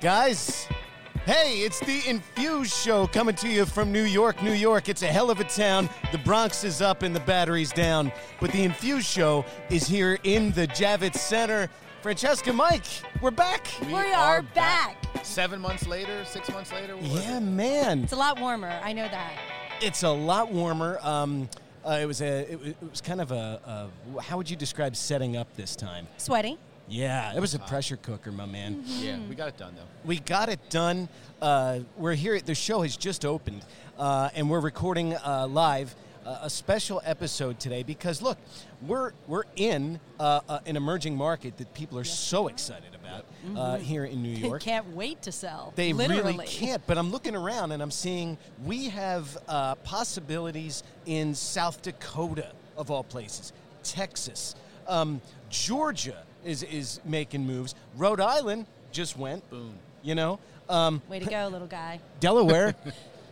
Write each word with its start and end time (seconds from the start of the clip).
Guys, 0.00 0.68
hey, 1.24 1.60
it's 1.60 1.80
the 1.80 2.02
Infuse 2.06 2.74
Show 2.82 3.06
coming 3.06 3.34
to 3.36 3.48
you 3.48 3.64
from 3.64 3.90
New 3.92 4.02
York, 4.02 4.42
New 4.42 4.52
York. 4.52 4.88
It's 4.88 5.02
a 5.02 5.06
hell 5.06 5.30
of 5.30 5.40
a 5.40 5.44
town. 5.44 5.88
The 6.12 6.18
Bronx 6.18 6.64
is 6.64 6.82
up 6.82 7.02
and 7.02 7.16
the 7.16 7.20
battery's 7.20 7.72
down. 7.72 8.12
But 8.40 8.52
the 8.52 8.62
Infuse 8.62 9.06
Show 9.06 9.44
is 9.70 9.86
here 9.86 10.18
in 10.24 10.52
the 10.52 10.66
Javits 10.68 11.16
Center. 11.16 11.68
Francesca, 12.02 12.52
Mike, 12.52 12.84
we're 13.22 13.30
back. 13.30 13.66
We 13.86 13.94
are 14.12 14.42
back. 14.42 14.96
Seven 15.24 15.60
months 15.60 15.86
later, 15.88 16.24
six 16.26 16.48
months 16.50 16.72
later. 16.72 16.94
what 16.96 17.22
Yeah, 17.24 17.38
it? 17.38 17.40
man. 17.40 18.04
It's 18.04 18.12
a 18.12 18.16
lot 18.16 18.38
warmer. 18.38 18.78
I 18.84 18.92
know 18.92 19.08
that. 19.08 19.32
It's 19.80 20.02
a 20.04 20.10
lot 20.10 20.52
warmer. 20.52 20.98
Um, 21.02 21.48
uh, 21.84 21.98
it 22.02 22.06
was 22.06 22.20
a. 22.20 22.50
It, 22.52 22.58
was- 22.60 22.68
it 22.68 22.76
was 22.90 23.00
kind 23.00 23.20
of 23.20 23.32
a, 23.32 23.88
a. 24.16 24.20
How 24.22 24.36
would 24.36 24.48
you 24.48 24.56
describe 24.56 24.94
setting 24.94 25.36
up 25.36 25.54
this 25.56 25.74
time? 25.74 26.06
Sweaty. 26.18 26.58
Yeah, 26.88 27.34
it 27.34 27.40
was 27.40 27.54
a 27.54 27.58
pressure 27.58 27.96
cooker, 27.96 28.30
my 28.30 28.46
man. 28.46 28.82
Yeah, 28.86 29.18
we 29.28 29.34
got 29.34 29.48
it 29.48 29.56
done 29.56 29.74
though. 29.76 29.82
We 30.04 30.20
got 30.20 30.48
it 30.48 30.60
done. 30.70 31.08
Uh, 31.42 31.80
we're 31.96 32.14
here. 32.14 32.38
The 32.40 32.54
show 32.54 32.82
has 32.82 32.96
just 32.96 33.24
opened, 33.24 33.64
uh, 33.98 34.30
and 34.34 34.48
we're 34.48 34.60
recording 34.60 35.14
uh, 35.14 35.48
live 35.50 35.96
uh, 36.24 36.40
a 36.42 36.50
special 36.50 37.00
episode 37.04 37.58
today 37.58 37.82
because 37.82 38.22
look, 38.22 38.38
we're 38.82 39.12
we're 39.26 39.44
in 39.56 39.98
uh, 40.20 40.40
uh, 40.48 40.60
an 40.66 40.76
emerging 40.76 41.16
market 41.16 41.56
that 41.56 41.72
people 41.74 41.98
are 41.98 42.04
so 42.04 42.48
excited 42.48 42.94
about 42.94 43.24
uh, 43.56 43.78
here 43.78 44.04
in 44.04 44.22
New 44.22 44.36
York. 44.36 44.62
They 44.62 44.70
can't 44.70 44.88
wait 44.94 45.22
to 45.22 45.32
sell. 45.32 45.72
They 45.76 45.92
Literally. 45.92 46.32
really 46.34 46.46
can't. 46.46 46.86
But 46.86 46.98
I'm 46.98 47.10
looking 47.10 47.34
around 47.34 47.72
and 47.72 47.82
I'm 47.82 47.90
seeing 47.90 48.38
we 48.64 48.88
have 48.90 49.36
uh, 49.48 49.74
possibilities 49.76 50.82
in 51.06 51.34
South 51.34 51.82
Dakota, 51.82 52.52
of 52.76 52.90
all 52.90 53.04
places, 53.04 53.52
Texas, 53.82 54.54
um, 54.86 55.20
Georgia 55.48 56.22
is 56.46 56.62
is 56.62 57.00
making 57.04 57.46
moves. 57.46 57.74
Rhode 57.96 58.20
Island 58.20 58.66
just 58.92 59.16
went. 59.18 59.48
Boom. 59.50 59.74
You 60.02 60.14
know, 60.14 60.38
um, 60.68 61.02
Way 61.08 61.18
to 61.18 61.26
go, 61.26 61.48
little 61.48 61.66
guy. 61.66 62.00
Delaware. 62.20 62.74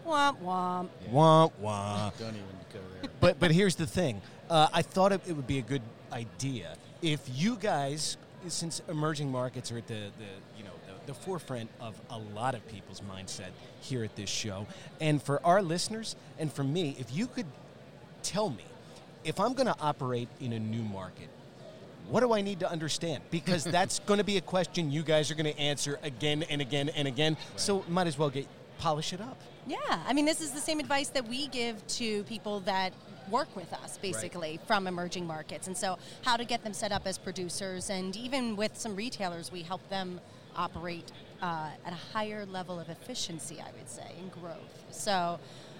Womp 0.07 0.39
womp. 0.43 0.89
wah 1.11 1.49
wah. 1.61 2.11
Don't 2.19 2.29
even 2.29 2.45
go 2.71 2.81
there. 3.01 3.11
But 3.21 3.41
but 3.41 3.51
here's 3.51 3.75
the 3.75 3.87
thing. 3.87 4.21
Uh, 4.51 4.69
I 4.71 4.83
thought 4.83 5.13
it, 5.13 5.23
it 5.27 5.33
would 5.33 5.47
be 5.47 5.59
a 5.59 5.63
good 5.63 5.81
idea 6.13 6.77
if 7.01 7.21
you 7.33 7.57
guys, 7.57 8.19
since 8.49 8.83
emerging 8.89 9.31
markets 9.31 9.73
are 9.73 9.79
at 9.79 9.87
the, 9.87 10.11
the 10.19 10.59
you 10.59 10.65
know 10.65 10.73
the, 10.87 11.13
the 11.13 11.15
forefront 11.15 11.71
of 11.81 11.99
a 12.11 12.19
lot 12.19 12.55
of 12.55 12.67
people's 12.69 13.01
mindset 13.01 13.49
here 13.81 14.05
at 14.05 14.15
this 14.15 14.29
show, 14.29 14.67
and 15.01 15.23
for 15.23 15.45
our 15.45 15.63
listeners 15.63 16.17
and 16.39 16.53
for 16.53 16.65
me, 16.65 16.97
if 16.99 17.15
you 17.15 17.27
could 17.27 17.47
tell 18.23 18.51
me 18.51 18.65
if 19.25 19.41
I'm 19.41 19.55
going 19.55 19.67
to 19.67 19.77
operate 19.81 20.29
in 20.41 20.53
a 20.53 20.59
new 20.59 20.83
market. 20.83 21.29
What 22.09 22.21
do 22.21 22.33
I 22.33 22.43
need 22.43 22.61
to 22.61 22.71
understand? 22.71 23.23
Because 23.31 23.65
that's 23.79 23.99
going 24.01 24.19
to 24.19 24.25
be 24.25 24.37
a 24.37 24.43
question 24.43 24.91
you 24.91 25.03
guys 25.03 25.31
are 25.31 25.35
going 25.35 25.53
to 25.53 25.59
answer 25.59 25.99
again 26.03 26.43
and 26.45 26.61
again 26.61 26.89
and 26.91 27.09
again. 27.09 27.37
So 27.57 27.85
might 27.89 28.07
as 28.07 28.19
well 28.19 28.31
get 28.31 28.47
polish 28.79 29.13
it 29.13 29.21
up. 29.21 29.41
Yeah, 29.67 29.79
I 30.07 30.13
mean, 30.13 30.27
this 30.27 30.41
is 30.41 30.51
the 30.51 30.61
same 30.61 30.79
advice 30.79 31.09
that 31.11 31.27
we 31.27 31.47
give 31.49 31.87
to 31.87 32.23
people 32.25 32.61
that 32.61 32.93
work 33.31 33.55
with 33.57 33.73
us, 33.73 33.97
basically, 33.97 34.61
from 34.67 34.87
emerging 34.87 35.27
markets. 35.27 35.67
And 35.67 35.77
so, 35.77 35.99
how 36.23 36.37
to 36.37 36.45
get 36.45 36.63
them 36.63 36.75
set 36.75 36.93
up 36.93 37.07
as 37.07 37.17
producers, 37.17 37.89
and 37.89 38.15
even 38.15 38.57
with 38.57 38.77
some 38.77 38.95
retailers, 38.95 39.51
we 39.51 39.63
help 39.63 39.89
them 39.89 40.21
operate 40.55 41.11
uh, 41.41 41.71
at 41.85 41.93
a 41.93 41.97
higher 42.13 42.45
level 42.47 42.79
of 42.79 42.89
efficiency, 42.91 43.61
I 43.61 43.71
would 43.77 43.89
say, 43.89 44.15
and 44.19 44.31
growth. 44.31 44.85
So, 44.91 45.39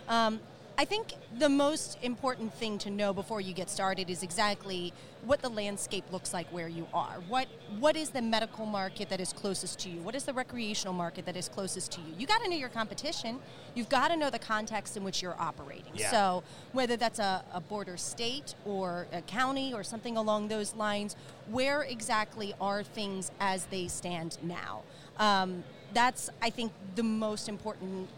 um, 0.09 0.41
I 0.77 0.85
think 0.85 1.15
the 1.39 1.49
most 1.49 1.99
important 2.03 2.53
thing 2.55 2.79
to 2.79 2.91
know 2.91 3.13
before 3.13 3.41
you 3.41 3.55
get 3.55 3.71
started 3.71 4.11
is 4.11 4.25
exactly 4.25 4.93
what 5.25 5.41
the 5.41 5.49
landscape 5.49 6.05
looks 6.11 6.35
like 6.35 6.49
where 6.49 6.69
you 6.69 6.87
are. 6.93 7.23
What 7.29 7.47
what 7.79 7.97
is 7.97 8.11
the 8.11 8.21
medical 8.21 8.67
market 8.67 9.09
that 9.11 9.21
is 9.21 9.33
closest 9.33 9.79
to 9.81 9.89
you? 9.89 10.01
What 10.01 10.15
is 10.15 10.25
the 10.25 10.33
recreational 10.33 10.93
market 10.93 11.27
that 11.27 11.37
is 11.37 11.49
closest 11.49 11.93
to 11.93 12.01
you? 12.01 12.15
You 12.19 12.27
got 12.27 12.43
to 12.43 12.49
know 12.49 12.57
your 12.57 12.69
competition. 12.69 13.39
You've 13.75 13.89
got 13.89 14.09
to 14.09 14.17
know 14.17 14.31
the 14.31 14.39
context 14.39 14.97
in 14.97 15.05
which 15.05 15.23
you're 15.23 15.41
operating. 15.41 15.93
Yeah. 15.95 16.11
So 16.11 16.43
whether 16.73 16.97
that's 16.97 17.21
a, 17.21 17.45
a 17.53 17.61
border 17.61 17.97
state 17.97 18.55
or 18.65 19.07
a 19.13 19.23
county 19.23 19.73
or 19.73 19.85
something 19.85 20.17
along 20.17 20.49
those 20.49 20.75
lines, 20.75 21.15
where 21.51 21.83
exactly 21.83 22.53
are 22.61 22.83
things 22.83 23.31
as 23.39 23.67
they 23.67 23.87
stand 23.87 24.39
now? 24.43 24.83
Um, 25.19 25.63
that's 25.93 26.31
I 26.43 26.51
think 26.51 26.73
the 26.97 27.05
most 27.05 27.49
important 27.49 28.09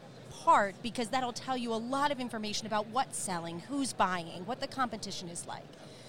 part 0.47 0.77
because 0.81 1.09
that'll 1.09 1.33
tell 1.33 1.57
you 1.57 1.73
a 1.73 1.75
lot 1.75 2.12
of 2.12 2.21
information 2.21 2.69
about 2.69 2.87
what's 2.87 3.19
selling, 3.19 3.59
who's 3.69 3.93
buying, 3.93 4.47
what 4.47 4.61
the 4.61 4.67
competition 4.69 5.29
is 5.29 5.45
like. 5.47 5.67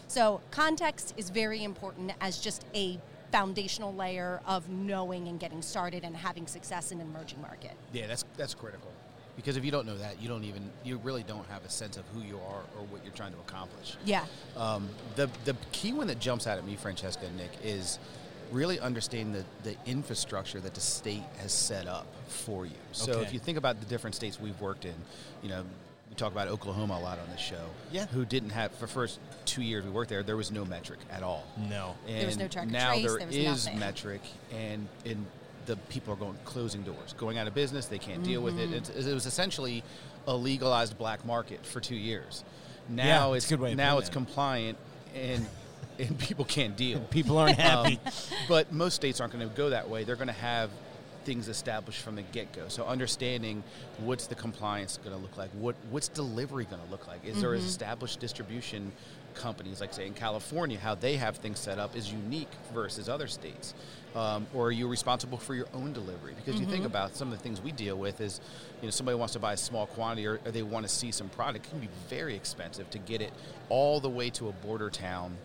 So, 0.08 0.42
context 0.52 1.16
is 1.18 1.32
very 1.32 1.64
important 1.64 2.14
as 2.22 2.38
just 2.38 2.64
a 2.76 3.00
foundational 3.32 3.94
layer 3.94 4.40
of 4.46 4.70
knowing 4.70 5.28
and 5.28 5.38
getting 5.40 5.62
started 5.62 6.04
and 6.06 6.16
having 6.16 6.46
success 6.48 6.92
in 6.92 7.02
an 7.02 7.08
emerging 7.08 7.42
market. 7.42 7.74
Yeah, 7.92 8.08
that's 8.08 8.24
that's 8.38 8.54
critical. 8.54 8.92
Because 9.36 9.58
if 9.58 9.66
you 9.66 9.72
don't 9.72 9.86
know 9.86 9.98
that, 9.98 10.22
you 10.22 10.30
don't 10.30 10.44
even 10.44 10.70
you 10.84 10.98
really 11.04 11.24
don't 11.24 11.48
have 11.50 11.66
a 11.66 11.70
sense 11.70 11.98
of 11.98 12.06
who 12.14 12.22
you 12.22 12.38
are 12.38 12.62
or 12.78 12.86
what 12.90 13.04
you're 13.04 13.14
trying 13.14 13.34
to 13.34 13.40
accomplish. 13.40 13.98
Yeah. 14.06 14.24
Um, 14.56 14.88
the 15.16 15.30
the 15.46 15.56
key 15.72 15.94
one 15.94 16.08
that 16.08 16.20
jumps 16.20 16.46
out 16.46 16.60
at 16.60 16.66
me, 16.66 16.76
Francesca 16.76 17.26
and 17.26 17.36
Nick, 17.38 17.52
is 17.64 18.00
really 18.52 18.80
understanding 18.80 19.34
the, 19.64 19.70
the 19.70 19.76
infrastructure 19.90 20.60
that 20.60 20.74
the 20.74 20.80
state 20.82 21.24
has 21.40 21.52
set 21.52 21.88
up 21.88 22.06
for 22.28 22.66
you. 22.66 22.72
So 22.92 23.14
Okay. 23.14 23.22
if 23.24 23.34
you 23.34 23.40
think 23.40 23.58
about 23.58 23.80
the 23.80 23.86
different 23.86 24.16
states 24.16 24.40
we've 24.40 24.60
worked 24.62 24.86
in, 24.86 24.94
you 25.44 25.50
know, 25.50 25.64
we 26.10 26.16
talk 26.16 26.32
about 26.32 26.48
Oklahoma 26.48 26.96
a 26.96 27.02
lot 27.04 27.20
on 27.20 27.30
this 27.32 27.40
show. 27.42 27.66
Yeah. 27.92 28.06
Who 28.08 28.24
didn't 28.26 28.52
have 28.52 28.72
for 28.74 28.88
first 28.88 29.20
two 29.46 29.62
years 29.62 29.84
we 29.84 29.92
worked 29.92 30.10
there, 30.10 30.24
there 30.24 30.38
was 30.38 30.52
no 30.52 30.64
Metrc 30.66 30.98
at 31.12 31.24
all. 31.24 31.44
No. 31.70 31.96
And 32.08 32.20
There 32.20 32.26
was 32.28 32.38
no 32.38 32.48
track 32.48 32.68
now 32.70 32.94
trace, 32.94 33.06
there 33.06 33.18
there 33.18 33.28
was 33.28 33.36
is 33.36 33.66
nothing. 33.66 33.80
Metrc, 33.80 34.20
and 34.54 34.88
and 35.06 35.26
the 35.66 35.76
people 35.90 36.14
are 36.14 36.18
going 36.18 36.38
closing 36.46 36.82
doors, 36.84 37.14
going 37.18 37.38
out 37.38 37.46
of 37.48 37.54
business. 37.54 37.88
They 37.88 38.00
can't 38.00 38.24
deal 38.24 38.42
with 38.42 38.56
Mm-hmm. 38.56 38.74
it. 38.76 38.90
It's, 38.96 39.06
it 39.08 39.14
was 39.14 39.26
essentially 39.26 39.84
a 40.26 40.34
legalized 40.36 40.98
black 40.98 41.26
market 41.26 41.66
for 41.66 41.82
two 41.82 41.96
years. 41.98 42.46
Now 42.88 43.34
it's 43.34 43.44
it's 43.46 43.52
good 43.52 43.60
way 43.60 43.76
now 43.76 43.98
it's 43.98 44.08
it. 44.08 44.14
compliant, 44.14 44.78
and 45.14 45.46
and 46.00 46.18
people 46.18 46.46
can't 46.46 46.76
deal. 46.76 47.00
People 47.10 47.38
aren't 47.38 47.58
happy. 47.58 48.00
Um, 48.06 48.12
but 48.48 48.72
most 48.72 48.96
states 48.96 49.20
aren't 49.20 49.34
going 49.34 49.48
to 49.48 49.56
go 49.56 49.70
that 49.70 49.90
way. 49.90 50.04
They're 50.04 50.16
going 50.16 50.28
to 50.28 50.34
have 50.34 50.70
things 51.28 51.50
established 51.50 52.02
from 52.02 52.16
the 52.16 52.22
get-go. 52.22 52.70
So 52.70 52.86
understanding 52.86 53.62
what's 54.00 54.28
the 54.28 54.36
compliance 54.36 54.98
going 54.98 55.14
to 55.14 55.22
look 55.22 55.38
like, 55.38 55.50
what 55.52 55.76
what's 55.90 56.08
delivery 56.08 56.64
going 56.64 56.82
to 56.82 56.90
look 56.90 57.06
like. 57.06 57.26
Is 57.26 57.42
there 57.42 57.54
established 57.54 58.22
distribution 58.22 58.94
companies, 59.34 59.82
like 59.82 59.94
say 59.94 60.08
in 60.08 60.14
California, 60.14 60.80
how 60.80 60.96
they 60.96 61.18
have 61.18 61.36
things 61.38 61.60
set 61.60 61.80
up 61.80 61.96
is 61.96 62.12
unique 62.12 62.50
versus 62.74 63.10
other 63.10 63.28
states, 63.28 63.74
um, 64.16 64.48
or 64.54 64.68
are 64.68 64.72
you 64.72 64.88
responsible 64.88 65.38
for 65.38 65.54
your 65.54 65.68
own 65.74 65.94
delivery? 65.94 66.34
Because 66.34 66.60
you 66.60 66.66
think 66.66 66.86
about 66.86 67.16
some 67.16 67.32
of 67.32 67.38
the 67.38 67.44
things 67.44 67.62
we 67.62 67.72
deal 67.72 67.98
with 67.98 68.20
is, 68.22 68.42
you 68.82 68.88
know, 68.88 68.92
somebody 68.92 69.18
wants 69.18 69.34
to 69.34 69.40
buy 69.40 69.54
a 69.54 69.58
small 69.58 69.86
quantity 69.86 70.26
or, 70.26 70.40
or 70.46 70.52
they 70.52 70.64
want 70.64 70.88
to 70.88 70.92
see 70.92 71.12
some 71.12 71.30
product. 71.30 71.68
It 71.68 71.70
can 71.70 71.80
be 71.80 71.90
very 72.10 72.36
expensive 72.36 72.90
to 72.92 73.00
get 73.00 73.22
it 73.22 73.32
all 73.70 74.00
the 74.00 74.10
way 74.10 74.30
to 74.32 74.48
a 74.48 74.52
border 74.54 74.90
town 74.90 75.38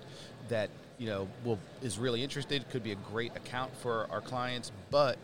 that 0.49 0.71
you 0.99 1.07
know 1.07 1.29
will 1.45 1.59
is 1.83 1.99
really 1.99 2.23
interested 2.23 2.69
could 2.71 2.83
be 2.83 2.93
a 2.93 2.97
great 3.13 3.35
account 3.37 3.75
for 3.79 4.07
our 4.11 4.21
clients 4.21 4.71
but 4.91 5.17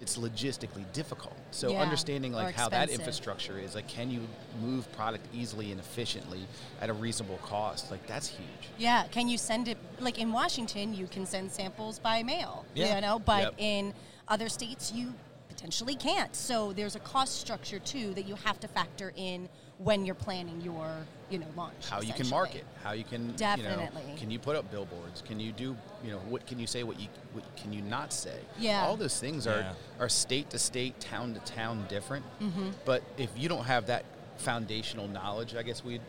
it's 0.00 0.16
logistically 0.18 0.84
difficult 0.92 1.36
so 1.52 1.70
Yeah, 1.70 1.78
understanding 1.80 2.32
like 2.32 2.54
how 2.54 2.68
that 2.70 2.88
infrastructure 2.90 3.58
is 3.58 3.74
like 3.76 3.86
can 3.86 4.10
you 4.10 4.20
move 4.60 4.90
product 4.92 5.24
easily 5.32 5.70
and 5.70 5.78
efficiently 5.78 6.40
at 6.80 6.90
a 6.90 6.92
reasonable 6.92 7.38
cost 7.38 7.90
like 7.90 8.04
that's 8.06 8.28
huge 8.28 8.48
Yeah, 8.78 9.04
can 9.12 9.28
you 9.28 9.38
send 9.38 9.68
it 9.68 9.78
like 10.00 10.18
in 10.18 10.32
Washington? 10.32 10.92
You 10.94 11.06
can 11.06 11.24
send 11.26 11.52
samples 11.52 11.98
by 12.00 12.22
mail, 12.24 12.64
Yeah. 12.74 12.96
you 12.96 13.00
know, 13.00 13.18
but 13.20 13.42
Yep. 13.42 13.54
in 13.58 13.94
other 14.26 14.48
states 14.48 14.90
you 14.92 15.12
potentially 15.48 15.94
can't. 15.94 16.34
So 16.34 16.72
there's 16.72 16.96
a 16.96 17.00
cost 17.00 17.38
structure 17.38 17.78
too 17.78 18.12
that 18.14 18.26
you 18.26 18.34
have 18.36 18.58
to 18.60 18.66
factor 18.68 19.12
in 19.14 19.48
when 19.82 20.04
you're 20.04 20.14
planning 20.14 20.60
your, 20.60 20.88
you 21.30 21.38
know, 21.38 21.46
launch. 21.56 21.88
how 21.88 22.00
you 22.00 22.12
can 22.12 22.28
market 22.28 22.64
how 22.84 22.92
you 22.92 23.04
can 23.04 23.32
Definitely. 23.32 24.02
you 24.02 24.08
know, 24.14 24.16
can 24.18 24.30
you 24.30 24.38
put 24.38 24.54
up 24.56 24.70
billboards 24.70 25.22
can 25.26 25.40
you 25.40 25.50
do 25.52 25.76
you 26.04 26.10
know 26.10 26.18
what 26.28 26.46
can 26.46 26.58
you 26.58 26.66
say 26.66 26.82
what 26.82 27.00
you 27.00 27.08
what 27.32 27.44
can 27.56 27.72
you 27.72 27.80
not 27.82 28.12
say 28.12 28.38
Yeah. 28.58 28.84
all 28.84 28.96
those 28.96 29.18
things 29.18 29.46
are 29.46 29.60
Yeah. 29.60 29.72
are 29.98 30.08
state 30.08 30.50
to 30.50 30.58
state 30.58 31.00
town 31.00 31.34
to 31.34 31.40
town 31.40 31.86
different 31.88 32.24
Mm-hmm. 32.40 32.70
but 32.84 33.02
if 33.16 33.30
you 33.36 33.48
don't 33.48 33.64
have 33.64 33.86
that 33.86 34.04
foundational 34.36 35.08
knowledge 35.08 35.54
i 35.54 35.62
guess 35.62 35.82
we 35.84 36.00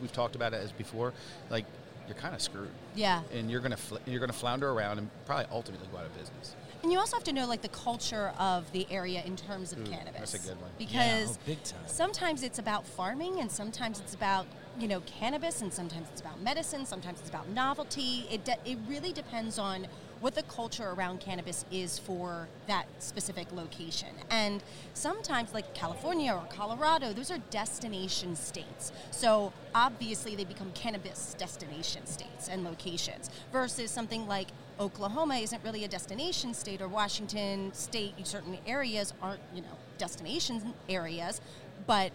we've 0.00 0.12
talked 0.12 0.34
about 0.34 0.52
it 0.54 0.60
as 0.62 0.72
before 0.72 1.12
like 1.50 1.66
you're 2.10 2.18
kind 2.20 2.34
of 2.34 2.42
screwed 2.42 2.68
Yeah. 2.96 3.22
and 3.32 3.48
you're 3.50 3.60
gonna 3.60 3.76
fl- 3.76 3.98
you're 4.04 4.18
gonna 4.20 4.32
flounder 4.32 4.68
around 4.70 4.98
and 4.98 5.08
probably 5.26 5.46
ultimately 5.52 5.86
go 5.92 5.98
out 5.98 6.06
of 6.06 6.18
business 6.18 6.56
And 6.82 6.90
you 6.90 6.98
also 6.98 7.14
have 7.16 7.24
to 7.24 7.32
know 7.32 7.46
like 7.46 7.62
the 7.62 7.68
culture 7.68 8.32
of 8.38 8.70
the 8.72 8.86
area 8.90 9.22
in 9.24 9.36
terms 9.36 9.70
of 9.72 9.84
cannabis. 9.84 10.32
that's 10.32 10.34
a 10.44 10.48
good 10.48 10.60
one. 10.60 10.70
Because 10.78 11.28
Yeah, 11.28 11.36
oh, 11.36 11.46
big 11.46 11.62
time. 11.62 11.80
sometimes 11.86 12.42
it's 12.42 12.58
about 12.58 12.84
farming 12.86 13.38
and 13.38 13.52
sometimes 13.52 14.00
it's 14.00 14.14
about, 14.14 14.46
you 14.78 14.88
know, 14.88 15.00
cannabis 15.02 15.60
and 15.60 15.70
sometimes 15.72 16.08
it's 16.10 16.20
about 16.22 16.40
medicine, 16.40 16.86
sometimes 16.86 17.20
it's 17.20 17.28
about 17.28 17.48
novelty. 17.50 18.26
It 18.30 18.44
de- 18.44 18.56
it 18.64 18.78
really 18.88 19.12
depends 19.12 19.58
on 19.58 19.86
what 20.20 20.34
the 20.34 20.42
culture 20.44 20.90
around 20.90 21.20
cannabis 21.20 21.64
is 21.70 21.98
for 21.98 22.48
that 22.66 22.86
specific 22.98 23.50
location. 23.52 24.08
And 24.30 24.62
sometimes 24.94 25.54
like 25.54 25.74
California 25.74 26.32
or 26.32 26.46
Colorado, 26.50 27.12
those 27.12 27.30
are 27.30 27.38
destination 27.50 28.36
states. 28.36 28.92
So 29.10 29.52
obviously 29.74 30.36
they 30.36 30.44
become 30.44 30.70
cannabis 30.72 31.34
destination 31.38 32.06
states 32.06 32.48
and 32.48 32.64
locations 32.64 33.30
versus 33.52 33.90
something 33.90 34.28
like 34.28 34.48
Oklahoma 34.78 35.36
isn't 35.36 35.62
really 35.62 35.84
a 35.84 35.88
destination 35.88 36.54
state, 36.54 36.80
or 36.80 36.88
Washington 36.88 37.70
State, 37.74 38.14
certain 38.26 38.56
areas 38.66 39.12
aren't, 39.20 39.40
you 39.54 39.60
know, 39.60 39.76
destination 39.98 40.72
areas, 40.88 41.42
but 41.86 42.12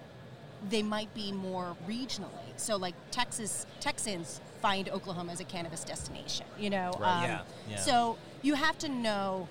they 0.70 0.82
might 0.84 1.14
be 1.14 1.32
more 1.32 1.76
regionally. 1.88 2.30
So, 2.58 2.76
like 2.78 2.96
Texas, 3.12 3.66
Texans 3.80 4.40
find 4.62 4.90
Oklahoma 4.90 5.32
as 5.34 5.40
a 5.40 5.44
cannabis 5.44 5.84
destination. 5.84 6.46
You 6.58 6.70
know, 6.72 6.92
um, 6.96 7.24
Yeah, 7.24 7.42
yeah. 7.70 7.78
so 7.78 8.18
you 8.42 8.56
have 8.56 8.78
to 8.80 8.90
know 8.90 9.48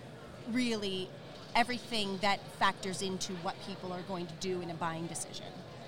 really 0.50 1.08
everything 1.54 2.18
that 2.20 2.40
factors 2.58 3.00
into 3.02 3.32
what 3.34 3.54
people 3.66 3.92
are 3.92 4.02
going 4.02 4.26
to 4.26 4.34
do 4.40 4.60
in 4.60 4.70
a 4.70 4.74
buying 4.74 5.06
decision. 5.06 5.46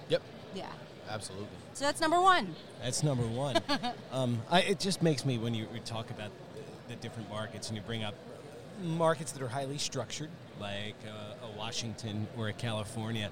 Yep, 0.09 0.23
Yeah. 0.55 0.67
absolutely. 1.11 1.49
So 1.75 1.85
that's 1.85 2.01
number 2.01 2.21
one. 2.21 2.55
That's 2.83 3.03
number 3.03 3.25
one. 3.27 3.57
um, 4.13 4.41
I, 4.51 4.61
it 4.63 4.79
just 4.81 5.03
makes 5.03 5.25
me 5.25 5.39
when 5.39 5.55
you, 5.55 5.67
you 5.75 5.81
talk 5.81 6.11
about 6.11 6.31
the, 6.55 6.95
the 6.95 7.01
different 7.01 7.29
markets 7.29 7.69
and 7.69 7.77
you 7.77 7.83
bring 7.83 8.05
up 8.05 8.15
markets 8.85 9.33
that 9.33 9.43
are 9.43 9.49
highly 9.49 9.79
structured, 9.79 10.31
like 10.61 10.95
uh, 11.07 11.47
a 11.47 11.59
Washington 11.59 12.27
or 12.39 12.49
a 12.49 12.53
California. 12.53 13.31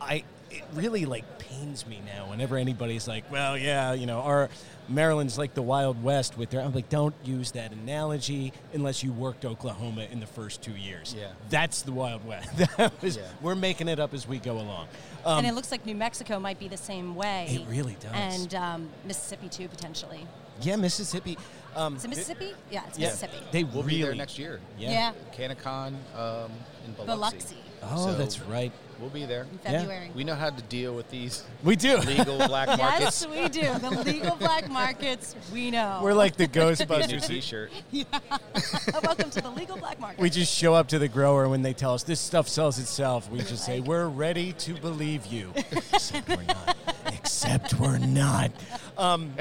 I 0.00 0.22
it 0.52 0.62
really 0.74 1.06
like 1.06 1.38
pains 1.38 1.86
me 1.86 2.00
now 2.04 2.28
whenever 2.28 2.56
anybody's 2.56 3.08
like, 3.08 3.30
well, 3.30 3.56
yeah, 3.56 3.92
you 3.92 4.06
know, 4.06 4.20
our 4.20 4.50
Maryland's 4.88 5.38
like 5.38 5.54
the 5.54 5.62
Wild 5.62 6.02
West 6.02 6.36
with 6.36 6.50
their. 6.50 6.60
I'm 6.60 6.72
like, 6.72 6.88
don't 6.88 7.14
use 7.24 7.52
that 7.52 7.72
analogy 7.72 8.52
unless 8.72 9.02
you 9.02 9.12
worked 9.12 9.44
Oklahoma 9.44 10.06
in 10.10 10.20
the 10.20 10.26
first 10.26 10.62
two 10.62 10.76
years. 10.76 11.14
Yeah. 11.18 11.28
that's 11.48 11.82
the 11.82 11.92
Wild 11.92 12.24
West. 12.26 12.50
That 12.76 13.00
was, 13.02 13.16
Yeah. 13.16 13.22
We're 13.40 13.54
making 13.54 13.88
it 13.88 13.98
up 13.98 14.14
as 14.14 14.26
we 14.26 14.38
go 14.38 14.54
along. 14.54 14.88
Um, 15.24 15.38
and 15.38 15.46
it 15.46 15.54
looks 15.54 15.70
like 15.70 15.86
New 15.86 15.94
Mexico 15.94 16.38
might 16.38 16.58
be 16.58 16.68
the 16.68 16.76
same 16.76 17.14
way. 17.14 17.46
It 17.48 17.70
really 17.70 17.96
does. 18.00 18.12
And 18.14 18.54
um, 18.54 18.88
Mississippi 19.04 19.48
too, 19.48 19.68
potentially. 19.68 20.26
yeah, 20.60 20.76
Mississippi. 20.76 21.38
Um, 21.74 21.96
Is 21.96 22.04
it 22.04 22.08
Mississippi? 22.08 22.52
Yeah, 22.70 22.82
it's 22.88 22.98
Yeah, 22.98 23.06
Mississippi. 23.06 23.38
They 23.50 23.64
We'll 23.64 23.82
really 23.82 23.96
be 23.96 24.02
there 24.02 24.14
next 24.14 24.38
year. 24.38 24.60
Yeah. 24.78 24.90
yeah. 24.90 25.12
CannaCon 25.48 25.94
um, 26.16 26.50
in 26.86 26.92
Biloxi. 26.94 27.06
Biloxi 27.06 27.56
Oh, 27.82 28.06
So 28.06 28.14
that's 28.14 28.40
right. 28.40 28.72
We'll 29.02 29.10
be 29.10 29.24
there. 29.26 29.42
in 29.42 29.58
Yeah. 29.64 29.80
February. 29.80 30.10
We 30.14 30.22
know 30.22 30.36
how 30.36 30.50
to 30.50 30.62
deal 30.62 30.94
with 30.94 31.10
these 31.10 31.42
We 31.64 31.74
do. 31.74 31.96
legal 31.98 32.36
black 32.46 32.68
markets. 32.68 33.26
Yes, 33.26 33.26
markets. 33.26 33.56
we 33.56 33.62
do. 33.62 33.78
The 33.80 33.90
legal 34.04 34.36
black 34.36 34.70
markets, 34.70 35.34
we 35.52 35.72
know. 35.72 35.98
We're 36.04 36.14
like 36.14 36.36
the 36.36 36.46
Get 36.46 36.62
a 36.62 36.66
new 36.66 36.72
Ghostbusters. 36.76 37.26
T-shirt. 37.26 37.72
Welcome 39.02 39.30
to 39.30 39.40
the 39.40 39.50
legal 39.50 39.76
black 39.76 39.98
market. 39.98 40.20
we 40.20 40.30
just 40.30 40.56
show 40.56 40.74
up 40.74 40.86
to 40.88 41.00
the 41.00 41.08
grower 41.08 41.48
when 41.48 41.62
they 41.62 41.72
tell 41.72 41.94
us 41.94 42.04
this 42.04 42.20
stuff 42.20 42.46
sells 42.48 42.78
itself. 42.78 43.28
We 43.28 43.40
just 43.40 43.64
say, 43.64 43.80
We're 43.80 44.06
ready 44.06 44.52
to 44.52 44.74
believe 44.74 45.26
you. 45.26 45.52
Except 45.72 46.28
we're 46.28 46.42
not. 46.44 46.76
Except 47.06 47.74
we're 47.80 47.98
not. 47.98 48.52
Um, 48.96 49.32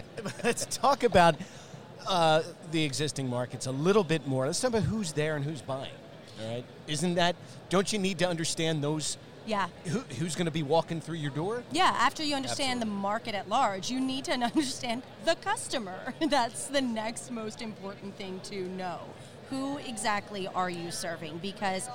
let's 0.44 0.66
talk 0.66 1.04
about 1.04 1.36
uh, 2.08 2.42
the 2.72 2.84
existing 2.84 3.30
markets 3.30 3.68
a 3.68 3.72
little 3.72 4.04
bit 4.04 4.26
more. 4.26 4.48
Let's 4.48 4.60
talk 4.60 4.70
about 4.70 4.84
who's 4.84 5.14
there 5.14 5.36
and 5.36 5.46
who's 5.46 5.62
buying. 5.62 5.92
All 6.42 6.50
right? 6.52 6.66
Isn't 6.88 7.14
that, 7.16 7.36
don't 7.70 7.94
you 7.94 8.00
need 8.00 8.18
to 8.20 8.28
understand 8.28 8.84
those, 8.84 9.18
yeah. 9.46 9.68
who, 9.86 10.00
who's 10.20 10.36
going 10.36 10.46
to 10.46 10.52
be 10.52 10.64
walking 10.64 11.02
through 11.02 11.18
your 11.18 11.32
door? 11.32 11.64
Yeah, 11.72 11.96
after 11.98 12.24
you 12.24 12.36
understand 12.36 12.82
the 12.82 12.86
market 12.86 13.36
at 13.36 13.50
large, 13.50 13.90
you 13.90 14.00
need 14.00 14.26
to 14.26 14.32
understand 14.52 15.04
the 15.26 15.36
customer. 15.36 16.14
That's 16.30 16.68
the 16.68 16.82
next 16.82 17.32
most 17.32 17.62
important 17.62 18.16
thing 18.18 18.40
to 18.46 18.68
know. 18.70 19.00
Who 19.50 19.78
exactly 19.80 20.48
are 20.48 20.70
you 20.70 20.92
serving? 20.92 21.40
Because 21.40 21.90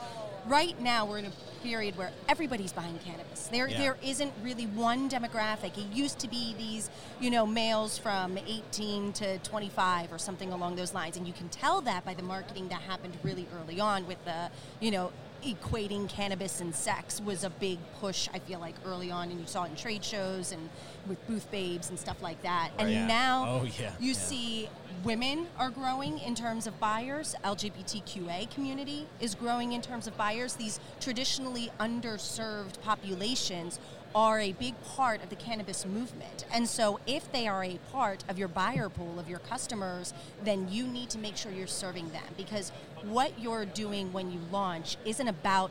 right 0.47 0.79
now 0.81 1.07
we're 1.07 1.19
in 1.19 1.25
a 1.27 1.33
period 1.63 1.97
where 1.97 2.11
everybody's 2.29 2.73
buying 2.73 2.99
cannabis. 3.05 3.49
There 3.49 3.69
Yeah. 3.69 3.79
there 3.79 3.97
isn't 4.05 4.33
really 4.43 4.67
one 4.67 5.09
demographic. 5.11 5.77
It 5.77 5.93
used 5.93 6.19
to 6.21 6.29
be 6.29 6.55
these, 6.57 6.91
you 7.21 7.31
know, 7.31 7.47
males 7.47 7.99
from 7.99 8.39
18 8.39 9.13
to 9.15 9.39
25 9.39 10.13
or 10.13 10.19
something 10.19 10.53
along 10.53 10.77
those 10.77 10.95
lines. 10.95 11.17
And 11.17 11.27
you 11.27 11.33
can 11.33 11.49
tell 11.49 11.81
that 11.83 12.05
by 12.05 12.15
the 12.15 12.23
marketing 12.23 12.69
that 12.69 12.83
happened 12.83 13.17
really 13.23 13.47
early 13.59 13.81
on 13.81 14.07
with 14.07 14.23
the, 14.25 14.51
you 14.81 14.91
know, 14.91 15.11
equating 15.55 16.09
cannabis 16.09 16.61
and 16.61 16.75
sex 16.75 17.21
was 17.21 17.45
a 17.45 17.51
big 17.51 17.79
push, 18.01 18.29
I 18.35 18.39
feel 18.41 18.59
like, 18.59 18.75
early 18.85 19.11
on, 19.11 19.31
and 19.31 19.39
you 19.41 19.47
saw 19.47 19.65
it 19.65 19.71
in 19.71 19.77
trade 19.77 20.05
shows 20.05 20.53
and 20.53 20.69
with 21.07 21.25
booth 21.27 21.51
babes 21.51 21.91
and 21.91 21.99
stuff 21.99 22.21
like 22.23 22.43
that. 22.43 22.71
Oh, 22.79 22.83
and 22.83 22.91
Yeah. 22.91 23.07
now 23.07 23.47
Oh, 23.49 23.65
yeah, 23.79 23.93
you 24.01 24.09
yeah. 24.09 24.19
see 24.19 24.69
women 25.05 25.47
are 25.59 25.71
growing 25.71 26.19
in 26.19 26.35
terms 26.35 26.67
of 26.67 26.79
buyers, 26.81 27.35
LGBTQA 27.45 28.51
community 28.53 29.07
is 29.21 29.35
growing 29.35 29.73
in 29.73 29.83
terms 29.83 30.07
of 30.07 30.17
buyers. 30.17 30.55
These 30.55 30.81
traditionally 31.01 31.71
underserved 31.79 32.81
populations 32.83 33.79
are 34.17 34.41
a 34.41 34.53
big 34.53 34.75
part 34.83 35.23
of 35.23 35.29
the 35.29 35.37
cannabis 35.37 35.85
movement. 35.85 36.47
And 36.51 36.67
so 36.67 36.99
if 37.07 37.31
they 37.33 37.47
are 37.47 37.63
a 37.63 37.79
part 37.93 38.25
of 38.31 38.39
your 38.39 38.49
buyer 38.49 38.89
pool 38.89 39.21
of 39.21 39.29
your 39.29 39.41
customers, 39.41 40.15
then 40.43 40.69
you 40.71 40.87
need 40.87 41.11
to 41.11 41.19
make 41.19 41.37
sure 41.37 41.53
you're 41.53 41.67
serving 41.67 42.09
them 42.09 42.25
because 42.39 42.73
what 43.03 43.39
you're 43.39 43.67
doing 43.67 44.15
when 44.15 44.31
you 44.33 44.41
launch 44.51 44.97
isn't 45.05 45.29
about 45.29 45.71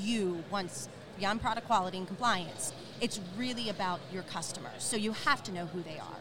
you 0.00 0.42
once 0.50 0.88
beyond 1.20 1.40
product 1.40 1.68
quality 1.68 1.98
and 1.98 2.08
compliance. 2.08 2.72
It's 3.00 3.20
really 3.38 3.68
about 3.68 4.00
your 4.12 4.24
customers. 4.24 4.72
So 4.82 4.96
you 4.96 5.12
have 5.12 5.44
to 5.44 5.52
know 5.52 5.66
who 5.66 5.80
they 5.82 5.98
are. 6.00 6.18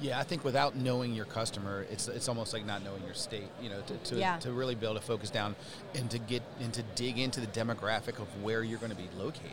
Yeah, 0.00 0.18
I 0.18 0.24
think 0.24 0.42
without 0.42 0.74
knowing 0.74 1.14
your 1.14 1.26
customer, 1.26 1.86
it's 1.88 2.08
it's 2.08 2.28
almost 2.28 2.52
like 2.52 2.66
not 2.66 2.82
knowing 2.82 3.04
your 3.04 3.14
state. 3.14 3.48
You 3.62 3.70
know, 3.70 3.80
to, 3.82 3.96
to, 3.96 4.16
Yeah. 4.16 4.36
to 4.38 4.50
really 4.50 4.74
be 4.74 4.84
able 4.84 4.96
to 4.96 5.00
focus 5.00 5.30
down 5.30 5.54
and 5.94 6.10
to 6.10 6.18
get 6.18 6.42
and 6.60 6.74
to 6.74 6.82
dig 6.96 7.20
into 7.20 7.40
the 7.40 7.46
demographic 7.46 8.18
of 8.18 8.26
where 8.42 8.64
you're 8.64 8.80
going 8.80 8.90
to 8.90 8.96
be 8.96 9.08
located. 9.16 9.52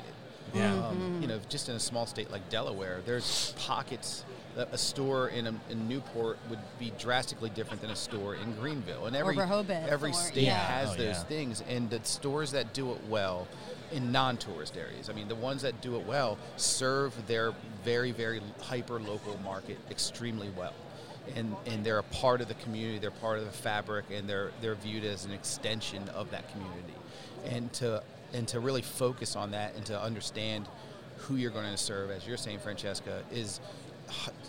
Yeah. 0.53 0.73
Um, 0.87 1.19
you 1.21 1.27
know, 1.27 1.39
just 1.49 1.69
in 1.69 1.75
a 1.75 1.79
small 1.79 2.05
state 2.05 2.31
like 2.31 2.47
Delaware, 2.49 3.01
there's 3.05 3.53
pockets. 3.59 4.23
that 4.55 4.69
A 4.73 4.77
store 4.77 5.29
in, 5.29 5.47
a, 5.47 5.53
in 5.69 5.87
Newport 5.87 6.37
would 6.49 6.59
be 6.79 6.91
drastically 6.97 7.49
different 7.51 7.81
than 7.81 7.91
a 7.91 7.95
store 7.95 8.35
in 8.35 8.53
Greenville, 8.55 9.05
and 9.05 9.15
every 9.15 9.37
every 9.39 10.09
or- 10.11 10.13
state 10.13 10.43
yeah. 10.45 10.57
has 10.57 10.89
Oh, 10.91 10.95
those 10.95 11.15
yeah. 11.17 11.23
things. 11.23 11.63
And 11.69 11.89
the 11.89 11.99
stores 12.03 12.51
that 12.51 12.73
do 12.73 12.91
it 12.91 12.99
well, 13.07 13.47
in 13.91 14.11
non-tourist 14.11 14.75
areas, 14.77 15.09
I 15.09 15.13
mean, 15.13 15.27
the 15.27 15.35
ones 15.35 15.61
that 15.61 15.81
do 15.81 15.95
it 15.97 16.05
well 16.05 16.37
serve 16.57 17.13
their 17.27 17.53
very 17.83 18.11
very 18.11 18.41
hyper 18.61 18.99
local 18.99 19.37
market 19.43 19.77
extremely 19.89 20.49
well, 20.57 20.73
and 21.35 21.55
and 21.65 21.85
they're 21.85 21.99
a 21.99 22.03
part 22.03 22.41
of 22.41 22.47
the 22.47 22.53
community. 22.55 22.99
They're 22.99 23.11
part 23.11 23.39
of 23.39 23.45
the 23.45 23.51
fabric, 23.51 24.05
and 24.11 24.27
they're 24.29 24.51
they're 24.61 24.75
viewed 24.75 25.05
as 25.05 25.25
an 25.25 25.31
extension 25.31 26.09
of 26.09 26.31
that 26.31 26.51
community. 26.51 26.93
And 27.45 27.71
to 27.73 28.03
and 28.33 28.47
to 28.49 28.59
really 28.59 28.81
focus 28.81 29.35
on 29.35 29.51
that 29.51 29.75
and 29.75 29.85
to 29.87 30.01
understand 30.01 30.67
who 31.17 31.35
you're 31.35 31.51
going 31.51 31.69
to 31.69 31.77
serve, 31.77 32.11
as 32.11 32.25
you're 32.27 32.37
saying, 32.37 32.59
Francesca, 32.59 33.23
is 33.31 33.59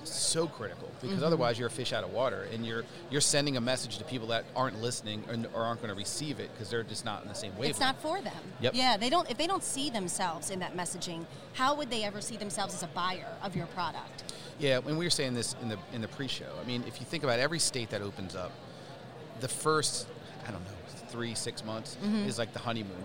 so 0.04 0.46
critical 0.46 0.88
because 1.02 1.16
Mm-hmm. 1.16 1.24
otherwise 1.24 1.58
you're 1.58 1.68
a 1.68 1.70
fish 1.70 1.92
out 1.92 2.02
of 2.02 2.10
water 2.12 2.46
and 2.52 2.64
you're 2.64 2.82
you're 3.10 3.20
sending 3.20 3.58
a 3.58 3.60
message 3.60 3.98
to 3.98 4.04
people 4.04 4.28
that 4.28 4.44
aren't 4.56 4.80
listening 4.80 5.22
or, 5.28 5.36
or 5.60 5.64
aren't 5.66 5.80
going 5.82 5.90
to 5.90 5.94
receive 5.98 6.40
it 6.40 6.50
because 6.54 6.70
they're 6.70 6.82
just 6.82 7.04
not 7.04 7.22
in 7.22 7.28
the 7.28 7.34
same 7.34 7.50
wavelength. 7.52 7.70
It's 7.72 7.80
not 7.80 8.00
for 8.00 8.22
them. 8.22 8.32
Yep. 8.62 8.72
Yeah, 8.74 8.96
they 8.96 9.10
don't. 9.10 9.30
If 9.30 9.36
they 9.36 9.46
don't 9.46 9.62
see 9.62 9.90
themselves 9.90 10.48
in 10.50 10.60
that 10.60 10.74
messaging, 10.76 11.26
how 11.52 11.74
would 11.76 11.90
they 11.90 12.04
ever 12.04 12.22
see 12.22 12.38
themselves 12.38 12.72
as 12.74 12.82
a 12.82 12.86
buyer 12.88 13.26
of 13.42 13.54
your 13.54 13.66
product? 13.66 14.32
Yeah, 14.58 14.78
when 14.78 14.96
we 14.96 15.04
were 15.04 15.10
saying 15.10 15.34
this 15.34 15.54
in 15.60 15.68
the 15.68 15.78
in 15.92 16.00
the 16.00 16.08
pre-show, 16.08 16.52
I 16.62 16.66
mean, 16.66 16.82
if 16.86 16.98
you 17.00 17.04
think 17.04 17.22
about 17.24 17.38
every 17.38 17.58
state 17.58 17.90
that 17.90 18.00
opens 18.00 18.34
up, 18.34 18.52
the 19.40 19.48
first 19.48 20.06
I 20.48 20.52
don't 20.52 20.64
know 20.64 20.70
three 21.08 21.34
six 21.34 21.64
months 21.64 21.96
Mm-hmm. 22.02 22.28
is 22.28 22.38
like 22.38 22.52
the 22.54 22.60
honeymoon 22.60 23.04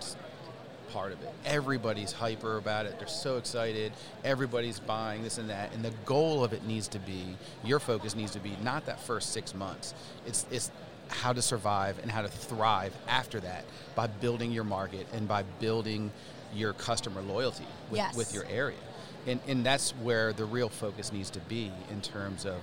part 0.88 1.12
of 1.12 1.22
it. 1.22 1.30
Everybody's 1.46 2.12
hyper 2.12 2.58
about 2.58 2.86
it. 2.86 2.98
They're 3.00 3.08
so 3.08 3.38
excited. 3.38 3.92
Everybody's 4.24 4.80
buying 4.80 5.24
this 5.24 5.38
and 5.38 5.50
that, 5.50 5.74
and 5.74 5.84
the 5.84 5.94
goal 6.06 6.44
of 6.44 6.54
it 6.54 6.66
needs 6.66 6.88
to 6.90 7.00
be 7.00 7.36
your 7.64 7.80
focus 7.80 8.16
needs 8.16 8.32
to 8.32 8.40
be 8.40 8.56
not 8.64 8.86
that 8.86 9.00
first 9.00 9.32
six 9.34 9.54
months. 9.56 9.94
It's 10.26 10.46
it's 10.52 10.72
how 11.10 11.34
to 11.34 11.42
survive 11.42 12.00
and 12.02 12.10
how 12.12 12.22
to 12.24 12.28
thrive 12.28 12.94
after 13.08 13.40
that 13.40 13.64
by 13.96 14.08
building 14.08 14.52
your 14.52 14.64
market 14.64 15.06
and 15.14 15.28
by 15.28 15.44
building 15.60 16.12
your 16.54 16.74
customer 16.74 17.22
loyalty 17.22 17.66
with, 17.92 17.98
Yes. 17.98 18.16
with 18.16 18.34
your 18.34 18.46
area. 18.46 18.78
And, 19.28 19.40
and 19.48 19.64
that's 19.66 19.92
where 20.02 20.34
the 20.34 20.46
real 20.46 20.70
focus 20.70 21.12
needs 21.12 21.30
to 21.32 21.40
be 21.42 21.72
in 21.92 22.02
terms 22.02 22.46
of 22.46 22.56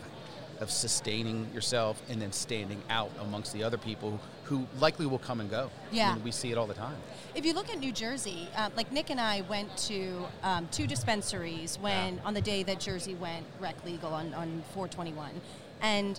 of 0.62 0.70
sustaining 0.70 1.46
yourself 1.52 2.00
and 2.08 2.22
then 2.22 2.32
standing 2.32 2.80
out 2.88 3.10
amongst 3.20 3.52
the 3.52 3.62
other 3.64 3.76
people 3.76 4.18
who 4.44 4.66
likely 4.78 5.06
will 5.06 5.18
come 5.18 5.40
and 5.40 5.50
go. 5.50 5.70
I 5.90 5.94
Yeah. 5.94 6.14
mean, 6.14 6.24
we 6.24 6.30
see 6.30 6.52
it 6.52 6.56
all 6.58 6.66
the 6.66 6.74
time. 6.74 6.96
If 7.34 7.44
you 7.44 7.52
look 7.52 7.68
at 7.68 7.78
New 7.80 7.92
Jersey, 7.92 8.48
uh, 8.56 8.70
like 8.76 8.92
Nick 8.92 9.10
and 9.10 9.20
I 9.20 9.40
went 9.42 9.76
to 9.88 10.24
um, 10.42 10.68
two 10.70 10.86
dispensaries 10.86 11.78
when 11.80 12.20
on 12.24 12.34
the 12.34 12.40
day 12.40 12.62
that 12.62 12.78
Jersey 12.80 13.14
went 13.14 13.44
rec 13.60 13.74
legal 13.84 14.14
on, 14.14 14.32
on 14.34 14.62
421, 14.72 15.30
and 15.82 16.18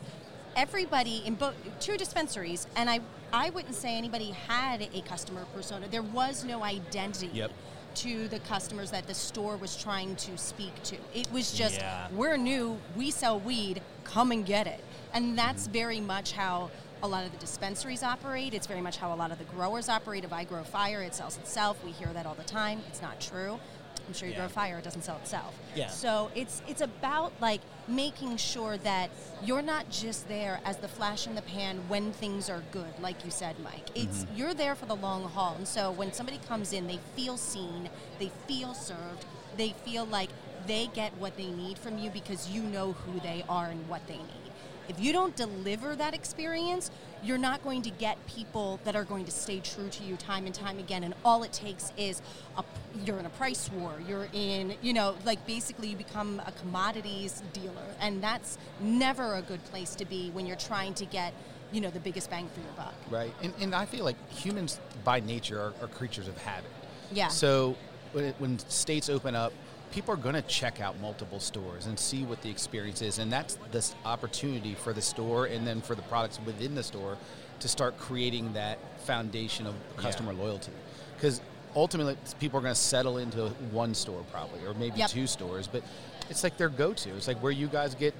everybody 0.55 1.23
in 1.25 1.35
both 1.35 1.55
two 1.79 1.97
dispensaries, 1.97 2.67
and 2.75 2.89
I 2.89 2.99
I 3.31 3.49
wouldn't 3.49 3.73
say 3.73 3.97
anybody 3.97 4.29
had 4.47 4.87
a 4.93 5.01
customer 5.01 5.45
persona. 5.55 5.87
There 5.87 6.03
was 6.03 6.43
no 6.43 6.63
identity. 6.63 7.31
Yep. 7.33 7.51
To 7.95 8.27
the 8.27 8.39
customers 8.39 8.91
that 8.91 9.07
the 9.07 9.13
store 9.13 9.55
was 9.55 9.75
trying 9.77 10.15
to 10.17 10.37
speak 10.37 10.73
to. 10.83 10.97
It 11.13 11.31
was 11.31 11.53
just, 11.53 11.77
Yeah. 11.79 12.07
we're 12.11 12.37
new, 12.37 12.79
we 12.97 13.11
sell 13.11 13.39
weed, 13.39 13.81
come 14.03 14.31
and 14.31 14.45
get 14.45 14.67
it. 14.67 14.83
And 15.13 15.37
that's 15.37 15.63
mm-hmm. 15.63 15.73
very 15.73 15.99
much 15.99 16.31
how 16.31 16.71
a 17.03 17.07
lot 17.07 17.25
of 17.25 17.31
the 17.31 17.37
dispensaries 17.37 18.01
operate. 18.01 18.53
It's 18.53 18.65
very 18.65 18.81
much 18.81 18.97
how 18.97 19.13
a 19.13 19.15
lot 19.15 19.31
of 19.31 19.37
the 19.37 19.43
growers 19.45 19.89
operate. 19.89 20.23
If 20.23 20.33
I 20.33 20.43
grow 20.43 20.63
fire, 20.63 21.01
it 21.03 21.13
sells 21.13 21.37
itself. 21.37 21.83
We 21.85 21.91
hear 21.91 22.11
that 22.13 22.25
all 22.25 22.35
the 22.35 22.43
time. 22.43 22.81
It's 22.87 23.01
not 23.01 23.21
true. 23.21 23.59
I'm 24.07 24.13
sure 24.13 24.27
you 24.27 24.33
Yeah. 24.33 24.41
grow 24.41 24.49
fire, 24.49 24.79
it 24.79 24.83
doesn't 24.83 25.03
sell 25.03 25.17
itself. 25.17 25.53
Yeah. 25.75 25.87
So 25.89 26.31
it's 26.35 26.61
it's 26.67 26.81
about 26.81 27.31
like 27.39 27.61
making 27.87 28.37
sure 28.37 28.77
that 28.77 29.09
you're 29.43 29.61
not 29.61 29.89
just 29.89 30.27
there 30.27 30.59
as 30.65 30.77
the 30.77 30.87
flash 30.87 31.27
in 31.27 31.35
the 31.35 31.41
pan 31.41 31.77
when 31.87 32.11
things 32.13 32.49
are 32.49 32.63
good, 32.71 32.93
like 33.01 33.23
you 33.25 33.31
said, 33.31 33.55
Mike. 33.63 33.89
It's 33.95 34.23
Mm-hmm. 34.23 34.35
you're 34.37 34.53
there 34.53 34.75
for 34.75 34.85
the 34.85 34.95
long 34.95 35.23
haul. 35.23 35.55
And 35.57 35.67
so 35.67 35.91
when 35.91 36.13
somebody 36.13 36.39
comes 36.47 36.71
in, 36.73 36.87
they 36.87 36.99
feel 37.15 37.37
seen, 37.37 37.89
they 38.19 38.31
feel 38.47 38.73
served, 38.73 39.25
they 39.57 39.69
feel 39.85 40.05
like 40.05 40.29
they 40.65 40.87
get 40.93 41.11
what 41.17 41.35
they 41.35 41.47
need 41.47 41.77
from 41.77 41.97
you 41.97 42.09
because 42.09 42.49
you 42.49 42.61
know 42.63 42.93
who 42.93 43.19
they 43.19 43.43
are 43.49 43.67
and 43.67 43.87
what 43.89 44.05
they 44.07 44.17
need. 44.17 44.42
If 44.89 44.99
you 44.99 45.13
don't 45.13 45.35
deliver 45.35 45.95
that 45.95 46.13
experience, 46.13 46.91
you're 47.23 47.37
not 47.37 47.63
going 47.63 47.81
to 47.83 47.89
get 47.89 48.17
people 48.27 48.79
that 48.83 48.95
are 48.95 49.05
going 49.05 49.23
to 49.25 49.31
stay 49.31 49.59
true 49.59 49.87
to 49.89 50.03
you 50.03 50.17
time 50.17 50.45
and 50.45 50.53
time 50.53 50.77
again. 50.77 51.03
And 51.03 51.13
all 51.23 51.43
it 51.43 51.53
takes 51.53 51.93
is 51.95 52.21
a, 52.57 52.63
you're 53.05 53.17
in 53.17 53.25
a 53.25 53.29
price 53.29 53.71
war. 53.71 53.93
You're 54.07 54.27
in, 54.33 54.75
you 54.81 54.93
know, 54.93 55.15
like 55.23 55.45
basically 55.47 55.87
you 55.87 55.95
become 55.95 56.41
a 56.45 56.51
commodities 56.51 57.41
dealer, 57.53 57.95
and 58.01 58.21
that's 58.21 58.57
never 58.81 59.35
a 59.35 59.41
good 59.41 59.63
place 59.65 59.95
to 59.95 60.05
be 60.05 60.31
when 60.31 60.45
you're 60.45 60.57
trying 60.57 60.93
to 60.95 61.05
get, 61.05 61.33
you 61.71 61.79
know, 61.79 61.89
the 61.89 61.99
biggest 61.99 62.29
bang 62.29 62.49
for 62.53 62.59
your 62.59 62.73
buck. 62.75 62.93
Right. 63.09 63.33
And, 63.41 63.53
and 63.61 63.73
I 63.73 63.85
feel 63.85 64.03
like 64.03 64.17
humans 64.29 64.79
by 65.03 65.21
nature 65.21 65.59
are, 65.59 65.73
are 65.81 65.87
creatures 65.87 66.27
of 66.27 66.37
habit. 66.37 66.69
Yeah. 67.11 67.29
So 67.29 67.77
when, 68.11 68.25
it, 68.25 68.35
when 68.37 68.59
states 68.59 69.09
open 69.09 69.35
up, 69.35 69.53
people 69.93 70.11
are 70.11 70.17
going 70.17 70.33
to 70.33 70.41
check 70.43 70.81
out 70.81 70.99
multiple 70.99 71.39
stores 71.39 71.85
and 71.85 71.97
see 71.99 72.23
what 72.23 72.41
the 72.41 72.49
experience 72.49 73.03
is. 73.03 73.19
And 73.19 73.31
that's 73.31 73.59
this 73.71 73.93
opportunity 74.05 74.73
for 74.73 74.91
the 74.91 75.01
store 75.01 75.45
and 75.45 75.67
then 75.67 75.81
for 75.81 75.93
the 75.93 76.01
products 76.03 76.39
within 76.45 76.73
the 76.73 76.81
store 76.81 77.15
to 77.59 77.67
start 77.67 77.97
creating 77.99 78.53
that 78.53 78.79
foundation 79.01 79.67
of 79.67 79.75
customer 79.97 80.33
loyalty. 80.33 80.71
Because 81.15 81.41
ultimately, 81.75 82.17
people 82.39 82.57
are 82.57 82.63
going 82.63 82.73
to 82.73 82.79
settle 82.79 83.19
into 83.19 83.49
one 83.71 83.93
store 83.93 84.23
probably, 84.31 84.65
or 84.65 84.73
maybe 84.73 84.97
Yep. 84.97 85.11
two 85.11 85.27
stores. 85.27 85.67
But 85.67 85.83
it's 86.27 86.43
like 86.43 86.57
their 86.57 86.69
go 86.69 86.93
to. 86.93 87.15
It's 87.15 87.27
like 87.27 87.37
where 87.43 87.51
you 87.51 87.67
guys 87.67 87.93
get 87.93 88.15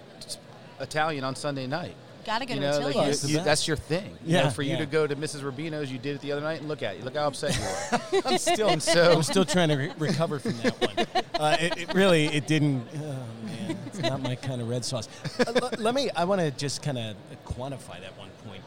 Italian 0.80 1.24
on 1.24 1.36
Sunday 1.36 1.65
night. 1.65 1.96
Gotta 2.25 2.46
go 2.46 2.53
You 2.53 2.60
to 2.62 2.72
know, 2.72 2.80
like 2.80 2.96
Attilio's. 2.96 3.30
you- 3.30 3.38
you- 3.38 3.44
that's 3.44 3.68
your 3.68 3.75
thing. 3.77 4.18
You 4.25 4.34
know, 4.34 4.44
Yeah, 4.44 4.50
for 4.50 4.62
you 4.62 4.72
yeah. 4.72 4.77
to 4.80 4.86
go 4.86 5.06
to 5.06 5.15
Mrs. 5.15 5.42
Robino's, 5.42 5.92
you 5.92 5.98
did 6.00 6.15
it 6.15 6.22
the 6.22 6.32
other 6.32 6.42
night, 6.42 6.60
and 6.60 6.68
look 6.70 6.82
at 6.82 6.98
you. 6.98 7.03
Look 7.03 7.15
how 7.15 7.27
upset 7.27 7.58
you 7.58 7.63
are. 7.63 8.22
I'm 8.32 8.38
still, 8.38 8.70
And 8.70 8.82
so- 8.82 9.12
I'm 9.12 9.24
still 9.24 9.46
trying 9.46 9.70
to 9.70 9.75
re- 9.75 9.92
recover 9.98 10.39
from 10.39 10.53
that 10.62 10.80
one. 10.82 11.24
Uh, 11.39 11.58
it, 11.60 11.77
it 11.77 11.94
really, 11.94 12.25
it 12.27 12.48
didn't. 12.48 12.88
Oh 12.96 13.00
man, 13.46 13.77
it's 13.88 14.00
not 14.00 14.22
my 14.22 14.36
kind 14.36 14.62
of 14.62 14.70
red 14.70 14.86
sauce. 14.86 15.10
Uh, 15.39 15.51
l- 15.62 15.70
let 15.80 15.94
me. 15.96 16.10
I 16.15 16.24
want 16.25 16.39
to 16.42 16.51
just 16.51 16.82
kind 16.82 16.98
of 16.98 17.15
quantify 17.46 18.00
that 18.01 18.18
one 18.18 18.30
point. 18.48 18.63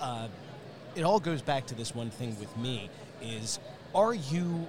Uh, 0.00 0.28
it 0.94 1.02
all 1.02 1.20
goes 1.20 1.42
back 1.42 1.66
to 1.66 1.74
this 1.74 1.94
one 1.94 2.10
thing 2.10 2.36
with 2.40 2.54
me: 2.56 2.90
is 3.22 3.58
are 3.94 4.14
you, 4.14 4.66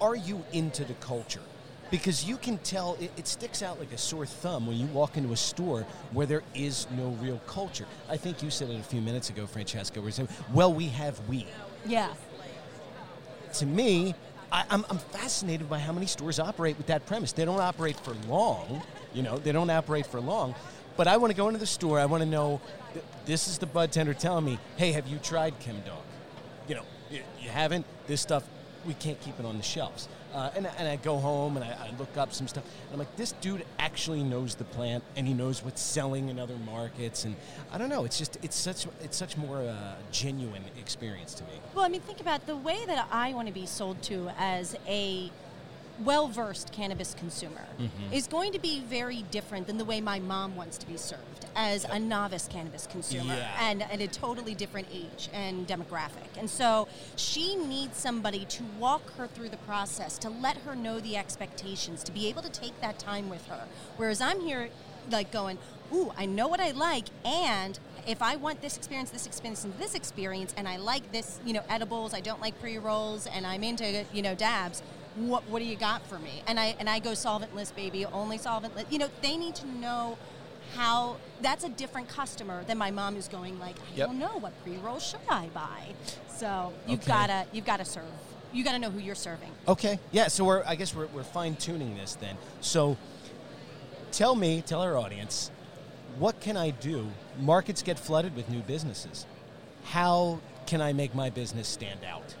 are 0.00 0.14
you 0.14 0.44
into 0.52 0.84
the 0.84 0.94
culture? 0.94 1.40
Because 1.90 2.24
you 2.24 2.36
can 2.36 2.58
tell 2.58 2.96
it, 3.00 3.10
it 3.16 3.26
sticks 3.26 3.62
out 3.62 3.78
like 3.78 3.92
a 3.92 3.98
sore 3.98 4.26
thumb 4.26 4.66
when 4.66 4.76
you 4.76 4.86
walk 4.86 5.16
into 5.16 5.32
a 5.32 5.36
store 5.36 5.86
where 6.12 6.26
there 6.26 6.42
is 6.54 6.86
no 6.96 7.10
real 7.20 7.40
culture. 7.46 7.86
I 8.10 8.16
think 8.16 8.42
you 8.42 8.50
said 8.50 8.68
it 8.70 8.78
a 8.78 8.82
few 8.82 9.00
minutes 9.00 9.30
ago, 9.30 9.46
Francesca. 9.46 10.00
Where 10.00 10.08
you 10.08 10.12
said, 10.12 10.28
"Well, 10.52 10.72
we 10.72 10.88
have 10.88 11.18
we." 11.28 11.46
Yeah. 11.86 12.12
to 13.54 13.66
me, 13.66 14.14
I, 14.52 14.64
I'm, 14.70 14.84
I'm 14.90 14.98
fascinated 14.98 15.68
by 15.68 15.78
how 15.78 15.92
many 15.92 16.06
stores 16.06 16.38
operate 16.38 16.76
with 16.76 16.86
that 16.88 17.06
premise. 17.06 17.32
They 17.32 17.44
don't 17.44 17.60
operate 17.60 17.96
for 18.00 18.14
long, 18.28 18.82
you 19.14 19.22
know, 19.22 19.38
they 19.38 19.52
don't 19.52 19.70
operate 19.70 20.06
for 20.06 20.20
long. 20.20 20.54
But 20.96 21.06
I 21.06 21.16
want 21.16 21.30
to 21.30 21.36
go 21.36 21.48
into 21.48 21.60
the 21.60 21.66
store. 21.66 22.00
I 22.00 22.06
want 22.06 22.22
to 22.22 22.28
know 22.28 22.60
this 23.24 23.46
is 23.48 23.58
the 23.58 23.66
bud 23.66 23.92
tender 23.92 24.14
telling 24.14 24.44
me, 24.44 24.58
hey, 24.76 24.92
have 24.92 25.06
you 25.06 25.18
tried 25.18 25.58
Chemdawg? 25.60 26.02
You 26.66 26.76
know, 26.76 26.84
you, 27.10 27.20
you 27.40 27.48
haven't? 27.50 27.86
This 28.06 28.20
stuff, 28.20 28.42
we 28.88 28.94
can't 28.94 29.20
keep 29.20 29.38
it 29.38 29.44
on 29.44 29.58
the 29.58 29.62
shelves. 29.62 30.08
Uh, 30.34 30.50
and, 30.56 30.66
and 30.66 30.88
I 30.88 30.96
go 30.96 31.18
home 31.18 31.56
and 31.56 31.64
I, 31.64 31.68
I 31.68 31.90
look 31.98 32.16
up 32.16 32.32
some 32.32 32.48
stuff. 32.48 32.64
And 32.64 32.94
I'm 32.94 32.98
like, 32.98 33.14
this 33.16 33.32
dude 33.32 33.64
actually 33.78 34.24
knows 34.24 34.54
the 34.54 34.64
plant 34.64 35.04
and 35.14 35.28
he 35.28 35.34
knows 35.34 35.62
what's 35.62 35.80
selling 35.80 36.30
in 36.30 36.38
other 36.38 36.56
markets. 36.56 37.24
And 37.24 37.36
I 37.70 37.78
don't 37.78 37.90
know, 37.90 38.04
it's 38.04 38.18
just, 38.18 38.38
it's 38.42 38.56
such, 38.56 38.86
it's 39.02 39.16
such 39.16 39.36
more 39.36 39.58
uh, 39.58 39.94
genuine 40.10 40.64
experience 40.80 41.34
to 41.34 41.44
me. 41.44 41.50
Well, 41.74 41.84
I 41.84 41.88
mean, 41.88 42.00
think 42.00 42.20
about 42.20 42.46
the 42.46 42.56
way 42.56 42.78
that 42.86 43.06
I 43.12 43.34
want 43.34 43.46
to 43.46 43.54
be 43.54 43.66
sold 43.66 44.02
to 44.04 44.30
as 44.38 44.74
a 44.88 45.30
well 46.04 46.28
versed 46.28 46.72
cannabis 46.72 47.14
consumer 47.14 47.64
Mm-hmm. 47.78 48.12
is 48.12 48.26
going 48.26 48.52
to 48.52 48.58
be 48.58 48.80
very 48.80 49.22
different 49.30 49.66
than 49.68 49.78
the 49.78 49.84
way 49.84 50.00
my 50.00 50.18
mom 50.18 50.56
wants 50.56 50.78
to 50.78 50.86
be 50.86 50.96
served 50.96 51.46
as 51.54 51.84
a 51.84 51.98
novice 51.98 52.48
cannabis 52.50 52.86
consumer 52.88 53.34
Yeah. 53.36 53.56
and 53.70 53.82
at 53.82 54.00
a 54.00 54.08
totally 54.08 54.54
different 54.54 54.88
age 54.92 55.28
and 55.32 55.66
demographic. 55.66 56.26
And 56.36 56.50
so 56.50 56.88
she 57.16 57.54
needs 57.56 57.96
somebody 57.96 58.44
to 58.46 58.62
walk 58.78 59.12
her 59.16 59.26
through 59.28 59.50
the 59.50 59.56
process, 59.58 60.18
to 60.18 60.28
let 60.28 60.56
her 60.58 60.74
know 60.74 60.98
the 61.00 61.16
expectations, 61.16 62.02
to 62.04 62.12
be 62.12 62.26
able 62.28 62.42
to 62.42 62.50
take 62.50 62.80
that 62.80 62.98
time 62.98 63.28
with 63.28 63.46
her. 63.46 63.64
Whereas 63.96 64.20
I'm 64.20 64.40
here 64.40 64.70
like 65.10 65.30
going, 65.30 65.58
ooh, 65.94 66.12
I 66.18 66.26
know 66.26 66.48
what 66.48 66.60
I 66.60 66.72
like, 66.72 67.06
and 67.24 67.78
if 68.06 68.22
I 68.22 68.36
want 68.36 68.60
this 68.60 68.76
experience, 68.76 69.10
this 69.10 69.26
experience, 69.26 69.64
and 69.64 69.76
this 69.78 69.94
experience, 69.94 70.52
and 70.56 70.66
I 70.68 70.76
like 70.78 71.12
this, 71.12 71.38
you 71.44 71.52
know, 71.52 71.62
edibles, 71.68 72.12
I 72.14 72.20
don't 72.20 72.40
like 72.40 72.58
pre 72.60 72.78
rolls, 72.78 73.26
and 73.26 73.46
I'm 73.46 73.62
into, 73.62 74.04
you 74.12 74.22
know, 74.22 74.34
dabs. 74.34 74.82
What, 75.18 75.48
what 75.48 75.58
do 75.58 75.64
you 75.64 75.76
got 75.76 76.06
for 76.06 76.18
me? 76.18 76.42
And 76.46 76.60
I 76.60 76.76
and 76.78 76.88
I 76.88 76.98
go 77.00 77.10
solventless, 77.10 77.74
baby, 77.74 78.04
only 78.06 78.38
solventless. 78.38 78.90
You 78.90 78.98
know, 78.98 79.08
they 79.22 79.36
need 79.36 79.54
to 79.56 79.66
know 79.66 80.16
how. 80.76 81.16
That's 81.40 81.64
a 81.64 81.68
different 81.68 82.08
customer 82.08 82.62
than 82.64 82.78
my 82.78 82.90
mom 82.90 83.14
who's 83.14 83.28
going 83.28 83.58
like, 83.58 83.76
I 83.76 83.96
Yep. 83.96 84.06
don't 84.08 84.18
know 84.18 84.38
what 84.38 84.52
pre 84.62 84.76
roll 84.76 84.98
should 85.00 85.20
I 85.28 85.46
buy. 85.48 85.94
So 86.36 86.72
you've 86.86 87.00
Okay. 87.00 87.08
gotta 87.08 87.46
you've 87.52 87.64
gotta 87.64 87.84
serve. 87.84 88.04
You 88.52 88.64
gotta 88.64 88.78
know 88.78 88.90
who 88.90 88.98
you're 89.00 89.14
serving. 89.14 89.50
Okay. 89.66 89.98
Yeah. 90.12 90.28
So 90.28 90.44
we're 90.44 90.62
I 90.66 90.76
guess 90.76 90.94
we're, 90.94 91.06
we're 91.08 91.24
fine 91.24 91.56
tuning 91.56 91.96
this 91.96 92.14
then. 92.14 92.36
So 92.60 92.96
tell 94.12 94.34
me, 94.34 94.62
tell 94.64 94.82
our 94.82 94.96
audience, 94.96 95.50
what 96.18 96.40
can 96.40 96.56
I 96.56 96.70
do? 96.70 97.06
Markets 97.40 97.82
get 97.82 97.98
flooded 97.98 98.34
with 98.36 98.48
new 98.48 98.60
businesses. 98.60 99.26
How 99.84 100.40
can 100.66 100.80
I 100.80 100.92
make 100.92 101.14
my 101.14 101.30
business 101.30 101.66
stand 101.68 102.00
out? 102.04 102.34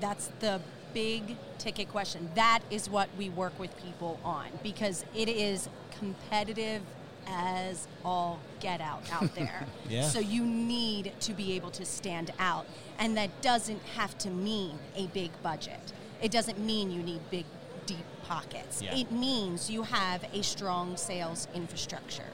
That's 0.00 0.28
the 0.40 0.60
big 0.94 1.36
ticket 1.58 1.90
question. 1.90 2.30
That 2.34 2.60
is 2.70 2.88
what 2.88 3.08
we 3.18 3.28
work 3.28 3.58
with 3.58 3.76
people 3.82 4.18
on 4.24 4.46
because 4.62 5.04
it 5.14 5.28
is 5.28 5.68
competitive 5.98 6.82
as 7.26 7.86
all 8.04 8.38
get 8.60 8.80
out 8.80 9.02
out 9.12 9.34
there. 9.34 9.66
Yeah. 9.88 10.02
So 10.02 10.20
you 10.20 10.44
need 10.44 11.12
to 11.20 11.32
be 11.32 11.54
able 11.54 11.70
to 11.72 11.84
stand 11.84 12.32
out. 12.38 12.66
And 12.98 13.16
that 13.16 13.42
doesn't 13.42 13.82
have 13.96 14.16
to 14.18 14.30
mean 14.30 14.78
a 14.96 15.06
big 15.08 15.30
budget. 15.42 15.92
It 16.22 16.30
doesn't 16.30 16.58
mean 16.58 16.90
you 16.90 17.02
need 17.02 17.20
big, 17.30 17.44
deep 17.86 18.04
pockets. 18.24 18.80
Yeah. 18.80 18.94
It 18.94 19.10
means 19.10 19.68
you 19.70 19.82
have 19.82 20.24
a 20.32 20.42
strong 20.42 20.96
sales 20.96 21.48
infrastructure. 21.54 22.24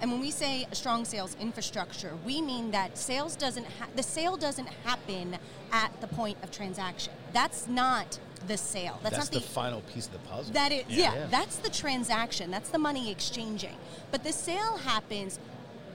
And 0.00 0.12
when 0.12 0.20
we 0.20 0.30
say 0.30 0.66
a 0.70 0.74
strong 0.74 1.04
sales 1.04 1.36
infrastructure, 1.40 2.12
we 2.24 2.42
mean 2.42 2.70
that 2.72 2.98
sales 2.98 3.34
doesn't 3.34 3.64
ha- 3.64 3.88
the 3.94 4.02
sale 4.02 4.36
doesn't 4.36 4.68
happen 4.84 5.38
at 5.72 6.00
the 6.00 6.06
point 6.06 6.36
of 6.42 6.50
transaction. 6.50 7.12
That's 7.32 7.66
not 7.66 8.18
the 8.46 8.56
sale. 8.56 9.00
That's, 9.02 9.16
That's 9.16 9.32
not 9.32 9.42
the 9.42 9.48
final 9.48 9.80
piece 9.82 10.06
of 10.06 10.12
the 10.12 10.18
puzzle. 10.20 10.52
that 10.52 10.70
is, 10.70 10.84
yeah. 10.88 11.14
Yeah. 11.14 11.26
that's 11.30 11.56
the 11.56 11.70
transaction. 11.70 12.50
That's 12.50 12.68
the 12.68 12.78
money 12.78 13.10
exchanging. 13.10 13.76
But 14.10 14.22
the 14.22 14.32
sale 14.32 14.76
happens 14.76 15.38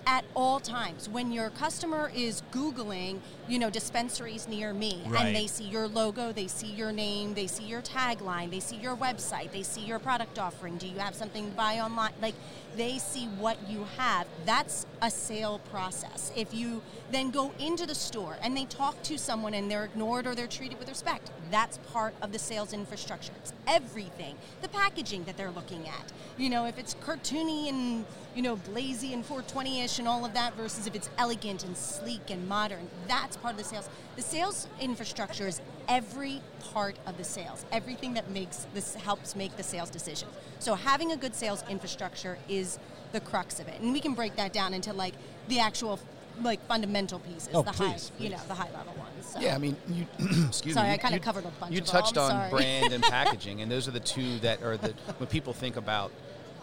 at 0.06 0.26
all 0.36 0.60
times. 0.60 1.08
When 1.10 1.32
your 1.32 1.50
customer 1.52 2.12
is 2.14 2.42
googling 2.52 3.20
you 3.48 3.60
know 3.60 3.70
dispensaries 3.70 4.48
near 4.48 4.74
me 4.74 5.02
Right. 5.08 5.26
and 5.26 5.36
they 5.36 5.48
see 5.48 5.66
your 5.66 5.88
logo 5.88 6.32
they 6.32 6.48
see 6.48 6.68
your 6.68 6.92
name 6.92 7.34
they 7.34 7.48
see 7.48 7.64
your 7.64 7.82
tagline 7.82 8.50
they 8.52 8.60
see 8.60 8.78
your 8.78 8.96
website 8.96 9.52
they 9.52 9.64
see 9.64 9.82
your 9.82 10.00
product 10.00 10.40
offering 10.40 10.78
do 10.78 10.88
you 10.88 11.00
have 11.00 11.16
something 11.16 11.50
to 11.50 11.56
buy 11.56 11.80
online? 11.80 12.14
Like 12.22 12.36
they 12.78 12.98
see 13.00 13.26
what 13.40 13.58
you 13.70 13.86
have. 13.98 14.28
That's 14.46 14.86
a 15.02 15.12
sale 15.12 15.60
process. 15.72 16.32
If 16.36 16.54
you 16.54 16.82
then 17.12 17.32
go 17.32 17.52
into 17.60 17.86
the 17.86 17.96
store 17.96 18.38
and 18.42 18.56
they 18.56 18.66
talk 18.66 19.02
to 19.04 19.18
someone 19.18 19.54
and 19.54 19.70
they're 19.70 19.84
ignored 19.86 20.26
or 20.28 20.36
they're 20.36 20.48
treated 20.48 20.80
with 20.80 20.88
respect 20.90 21.30
that's 21.52 21.78
part 21.92 22.14
of 22.22 22.32
the 22.32 22.40
sales 22.40 22.74
infrastructure. 22.74 23.34
It's 23.38 23.54
everything. 23.68 24.36
The 24.62 24.70
packaging 24.70 25.26
that 25.26 25.38
they're 25.38 25.52
looking 25.52 25.88
at. 25.88 26.12
You 26.38 26.50
know 26.50 26.66
if 26.66 26.80
it's 26.80 26.96
cartoony 26.96 27.70
and 27.70 28.06
you 28.36 28.42
know 28.42 28.56
blazy 28.56 29.14
and 29.14 29.28
420ish 29.28 30.00
and 30.00 30.08
all 30.08 30.26
of 30.26 30.34
that 30.34 30.56
versus 30.56 30.88
if 30.88 30.96
it's 30.96 31.10
elegant 31.18 31.64
and 31.64 31.76
sleek 31.76 32.30
and 32.30 32.48
modern 32.48 32.88
that's 33.08 33.38
part 33.38 33.54
of 33.54 33.58
the 33.58 33.64
sales. 33.64 33.90
The 34.16 34.22
sales 34.22 34.68
infrastructure 34.80 35.48
is 35.48 35.62
every 35.88 36.42
part 36.74 36.96
of 37.06 37.18
the 37.18 37.24
sales. 37.24 37.66
Everything 37.72 38.14
that 38.14 38.30
makes 38.32 38.66
this 38.74 38.96
helps 38.96 39.36
make 39.36 39.56
the 39.58 39.64
sales 39.64 39.90
decision 39.90 40.28
so 40.62 40.76
having 40.76 41.12
a 41.12 41.18
good 41.18 41.34
sales 41.34 41.64
infrastructure 41.70 42.38
is 42.48 42.78
the 43.14 43.20
crux 43.20 43.60
of 43.60 43.68
it. 43.68 43.82
And 43.82 43.94
we 43.94 44.00
can 44.00 44.14
break 44.14 44.36
that 44.36 44.54
down 44.54 44.76
into 44.76 44.94
like 44.94 45.16
the 45.48 45.60
actual 45.60 46.00
like 46.42 46.66
fundamental 46.68 47.20
pieces 47.20 47.50
Oh, 47.54 47.62
the 47.62 47.72
please, 47.72 48.12
high 48.18 48.24
you 48.24 48.30
know 48.30 48.40
the 48.48 48.54
high 48.56 48.70
level 48.74 48.94
ones 48.98 49.26
so. 49.34 49.40
Yeah, 49.40 49.56
I 49.56 49.58
mean, 49.58 49.76
you, 49.90 50.06
excuse 50.48 50.74
Sorry, 50.76 50.88
me. 50.90 50.94
I 50.94 50.98
kinda 50.98 51.20
covered 51.20 51.46
a 51.46 51.50
bunch 51.60 51.74
You 51.74 51.82
of 51.82 51.86
touched 51.86 52.16
them, 52.16 52.24
on 52.24 52.30
sorry. 52.32 52.50
brand 52.50 52.94
and 52.94 53.04
packaging, 53.18 53.62
and 53.62 53.72
those 53.72 53.88
are 53.88 53.92
the 53.92 54.00
two 54.00 54.40
that 54.40 54.62
are 54.64 54.78
the 54.78 54.94
when 55.18 55.28
people 55.28 55.54
think 55.54 55.76
about 55.78 56.12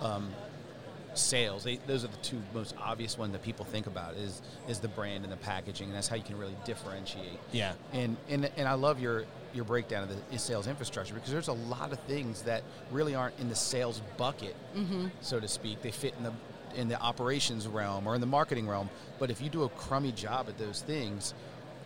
um, 0.01 0.29
sales. 1.15 1.65
They, 1.65 1.77
those 1.87 2.05
are 2.05 2.09
the 2.09 2.17
two 2.19 2.41
most 2.55 2.75
obvious 2.81 3.17
ones 3.19 3.33
that 3.33 3.43
people 3.43 3.65
think 3.65 3.87
about 3.87 4.15
is 4.15 4.43
is 4.69 4.79
the 4.81 4.89
brand 4.89 5.25
and 5.25 5.33
the 5.33 5.37
packaging, 5.39 5.89
and 5.89 5.97
that's 5.97 6.09
how 6.09 6.17
you 6.17 6.23
can 6.23 6.39
really 6.39 6.57
differentiate. 6.65 7.39
Yeah. 7.53 7.73
And 7.93 8.17
and 8.29 8.51
and 8.57 8.69
I 8.69 8.75
love 8.75 9.01
your 9.01 9.25
your 9.55 9.65
breakdown 9.65 10.03
of 10.03 10.31
the 10.31 10.39
sales 10.39 10.67
infrastructure 10.67 11.15
because 11.15 11.31
there's 11.33 11.49
a 11.49 11.53
lot 11.55 11.93
of 11.93 11.99
things 12.01 12.43
that 12.43 12.63
really 12.91 13.15
aren't 13.15 13.39
in 13.41 13.49
the 13.49 13.57
sales 13.57 14.03
bucket, 14.17 14.55
so 15.21 15.41
to 15.41 15.49
speak. 15.49 15.81
They 15.83 15.91
fit 15.91 16.15
in 16.19 16.25
the 16.25 16.33
in 16.75 16.89
the 16.89 17.01
operations 17.01 17.67
realm 17.67 18.07
or 18.07 18.15
in 18.15 18.21
the 18.21 18.27
marketing 18.27 18.69
realm. 18.69 18.89
But 19.19 19.31
if 19.31 19.41
you 19.41 19.49
do 19.49 19.65
a 19.65 19.69
crummy 19.71 20.13
job 20.13 20.49
at 20.49 20.59
those 20.59 20.83
things, 20.83 21.35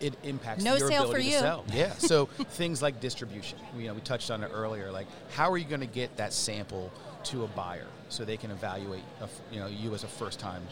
it 0.00 0.14
impacts 0.24 0.64
No 0.64 0.76
your 0.76 0.88
sale 0.88 1.04
ability 1.04 1.30
for 1.30 1.36
to 1.36 1.40
sell. 1.40 1.64
Yeah. 1.72 1.92
So 1.92 2.26
things 2.26 2.82
like 2.82 3.00
distribution. 3.00 3.58
You 3.76 3.88
know, 3.88 3.94
we 3.94 4.00
touched 4.00 4.30
on 4.30 4.42
it 4.42 4.50
earlier. 4.52 4.90
Like, 4.90 5.06
how 5.30 5.50
are 5.50 5.56
you 5.56 5.64
going 5.64 5.80
to 5.80 5.86
get 5.86 6.16
that 6.16 6.32
sample 6.32 6.92
to 7.24 7.44
a 7.44 7.46
buyer 7.48 7.86
so 8.08 8.24
they 8.24 8.36
can 8.36 8.50
evaluate, 8.50 9.04
a 9.20 9.28
you 9.52 9.60
know, 9.60 9.68
you 9.68 9.94
as 9.94 10.02
a 10.04 10.08
first-time 10.08 10.62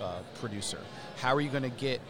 uh, 0.00 0.18
producer? 0.40 0.78
How 1.18 1.34
are 1.34 1.40
you 1.40 1.50
going 1.50 1.62
to 1.62 1.68
get 1.68 2.00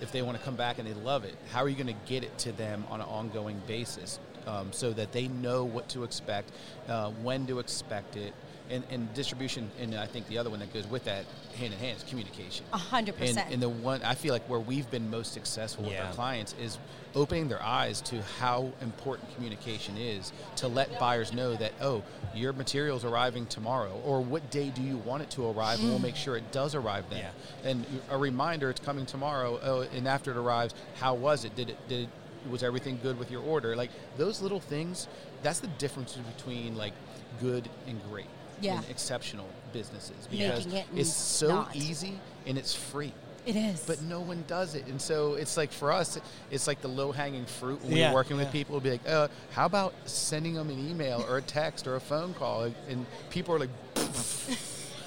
if 0.00 0.12
they 0.12 0.20
want 0.20 0.36
to 0.36 0.44
come 0.44 0.56
back 0.56 0.78
and 0.78 0.86
they 0.86 0.94
love 0.94 1.24
it? 1.24 1.34
How 1.50 1.60
are 1.60 1.68
you 1.68 1.76
going 1.76 1.86
to 1.86 2.00
get 2.06 2.22
it 2.22 2.36
to 2.38 2.52
them 2.52 2.84
on 2.90 3.00
an 3.00 3.06
ongoing 3.06 3.60
basis 3.66 4.18
um, 4.46 4.72
so 4.72 4.92
that 4.92 5.12
they 5.12 5.28
know 5.28 5.64
what 5.64 5.88
to 5.90 6.04
expect, 6.04 6.52
uh, 6.88 7.10
when 7.22 7.46
to 7.46 7.60
expect 7.60 8.16
it? 8.16 8.34
And, 8.68 8.82
and 8.90 9.12
distribution, 9.14 9.70
and 9.80 9.94
I 9.94 10.06
think 10.06 10.26
the 10.26 10.38
other 10.38 10.50
one 10.50 10.58
that 10.58 10.74
goes 10.74 10.86
with 10.88 11.04
that 11.04 11.24
hand 11.56 11.72
in 11.72 11.78
hand 11.78 11.98
is 11.98 12.02
communication. 12.02 12.66
A 12.72 12.76
hundred 12.78 13.14
And, 13.20 13.20
percent. 13.36 13.52
and 13.52 13.62
the 13.62 13.68
one 13.68 14.02
I 14.02 14.14
feel 14.14 14.32
like 14.32 14.42
where 14.48 14.58
we've 14.58 14.90
been 14.90 15.08
most 15.08 15.32
successful 15.32 15.84
with 15.84 15.92
Yeah. 15.92 16.08
our 16.08 16.12
clients 16.14 16.54
is 16.60 16.78
opening 17.14 17.48
their 17.48 17.62
eyes 17.62 18.00
to 18.02 18.20
how 18.40 18.72
important 18.82 19.32
communication 19.36 19.96
is 19.96 20.32
to 20.56 20.68
let 20.68 20.98
buyers 20.98 21.32
know 21.32 21.54
that 21.56 21.72
oh 21.80 22.02
your 22.34 22.52
material's 22.52 23.04
arriving 23.04 23.46
tomorrow 23.46 23.98
or 24.04 24.20
what 24.20 24.50
day 24.50 24.68
do 24.70 24.82
you 24.82 24.96
want 24.98 25.22
it 25.22 25.30
to 25.30 25.48
arrive 25.48 25.78
and 25.80 25.88
we'll 25.88 25.98
make 25.98 26.16
sure 26.16 26.36
it 26.36 26.52
does 26.52 26.74
arrive 26.74 27.04
then 27.08 27.20
Yeah. 27.20 27.70
and 27.70 27.86
a 28.10 28.18
reminder 28.18 28.68
it's 28.68 28.80
coming 28.80 29.06
tomorrow 29.06 29.58
oh 29.62 29.80
and 29.96 30.06
after 30.06 30.30
it 30.30 30.36
arrives 30.36 30.74
how 31.00 31.14
was 31.14 31.46
it 31.46 31.56
did 31.56 31.70
it 31.70 31.88
did 31.88 32.00
it 32.44 32.50
was 32.50 32.62
everything 32.62 32.98
good 33.02 33.18
with 33.18 33.30
your 33.30 33.42
order 33.42 33.74
like 33.74 33.90
those 34.18 34.42
little 34.42 34.60
things 34.60 35.08
that's 35.42 35.60
the 35.60 35.68
difference 35.78 36.18
between 36.36 36.76
like 36.76 36.92
good 37.40 37.66
and 37.86 37.98
great 38.10 38.26
Yeah. 38.60 38.78
and 38.78 38.90
exceptional 38.90 39.46
businesses 39.72 40.26
because 40.30 40.66
it 40.66 40.84
it's 40.94 41.12
so 41.12 41.48
not. 41.48 41.76
easy 41.76 42.18
and 42.46 42.56
it's 42.56 42.74
free 42.74 43.12
it 43.46 43.54
is. 43.54 43.80
but 43.86 44.02
no 44.02 44.20
one 44.20 44.42
does 44.48 44.74
it. 44.74 44.86
And 44.86 45.00
so 45.00 45.34
it's 45.34 45.56
like 45.56 45.70
for 45.70 45.92
us, 45.92 46.18
it's 46.50 46.66
like 46.66 46.80
the 46.80 46.88
low 46.88 47.12
hanging 47.12 47.46
fruit 47.46 47.80
when 47.84 47.96
Yeah, 47.96 48.08
we're 48.10 48.14
working 48.14 48.36
yeah. 48.36 48.42
with 48.42 48.52
people. 48.52 48.72
We'll 48.72 48.80
be 48.80 48.90
like, 48.90 49.08
uh, 49.08 49.28
how 49.52 49.66
about 49.66 49.94
sending 50.04 50.54
them 50.54 50.68
an 50.68 50.88
email 50.90 51.24
or 51.28 51.38
a 51.38 51.42
text 51.42 51.86
or 51.86 51.94
a 51.94 52.00
phone 52.00 52.34
call? 52.34 52.64
And 52.88 53.06
people 53.30 53.54
are 53.54 53.60
like, 53.60 53.70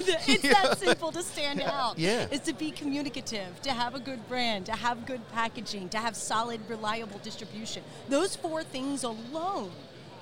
it's 0.00 0.42
that 0.42 0.78
simple 0.78 1.12
to 1.12 1.22
stand 1.22 1.60
out. 1.66 1.98
Yeah. 1.98 2.26
Is 2.30 2.40
to 2.40 2.54
be 2.54 2.70
communicative, 2.70 3.60
to 3.62 3.72
have 3.72 3.94
a 3.94 4.00
good 4.00 4.26
brand, 4.28 4.66
to 4.66 4.72
have 4.72 5.04
good 5.04 5.20
packaging, 5.32 5.90
to 5.90 5.98
have 5.98 6.16
solid, 6.16 6.60
reliable 6.68 7.18
distribution. 7.22 7.82
Those 8.08 8.36
four 8.36 8.62
things 8.64 9.04
alone 9.04 9.70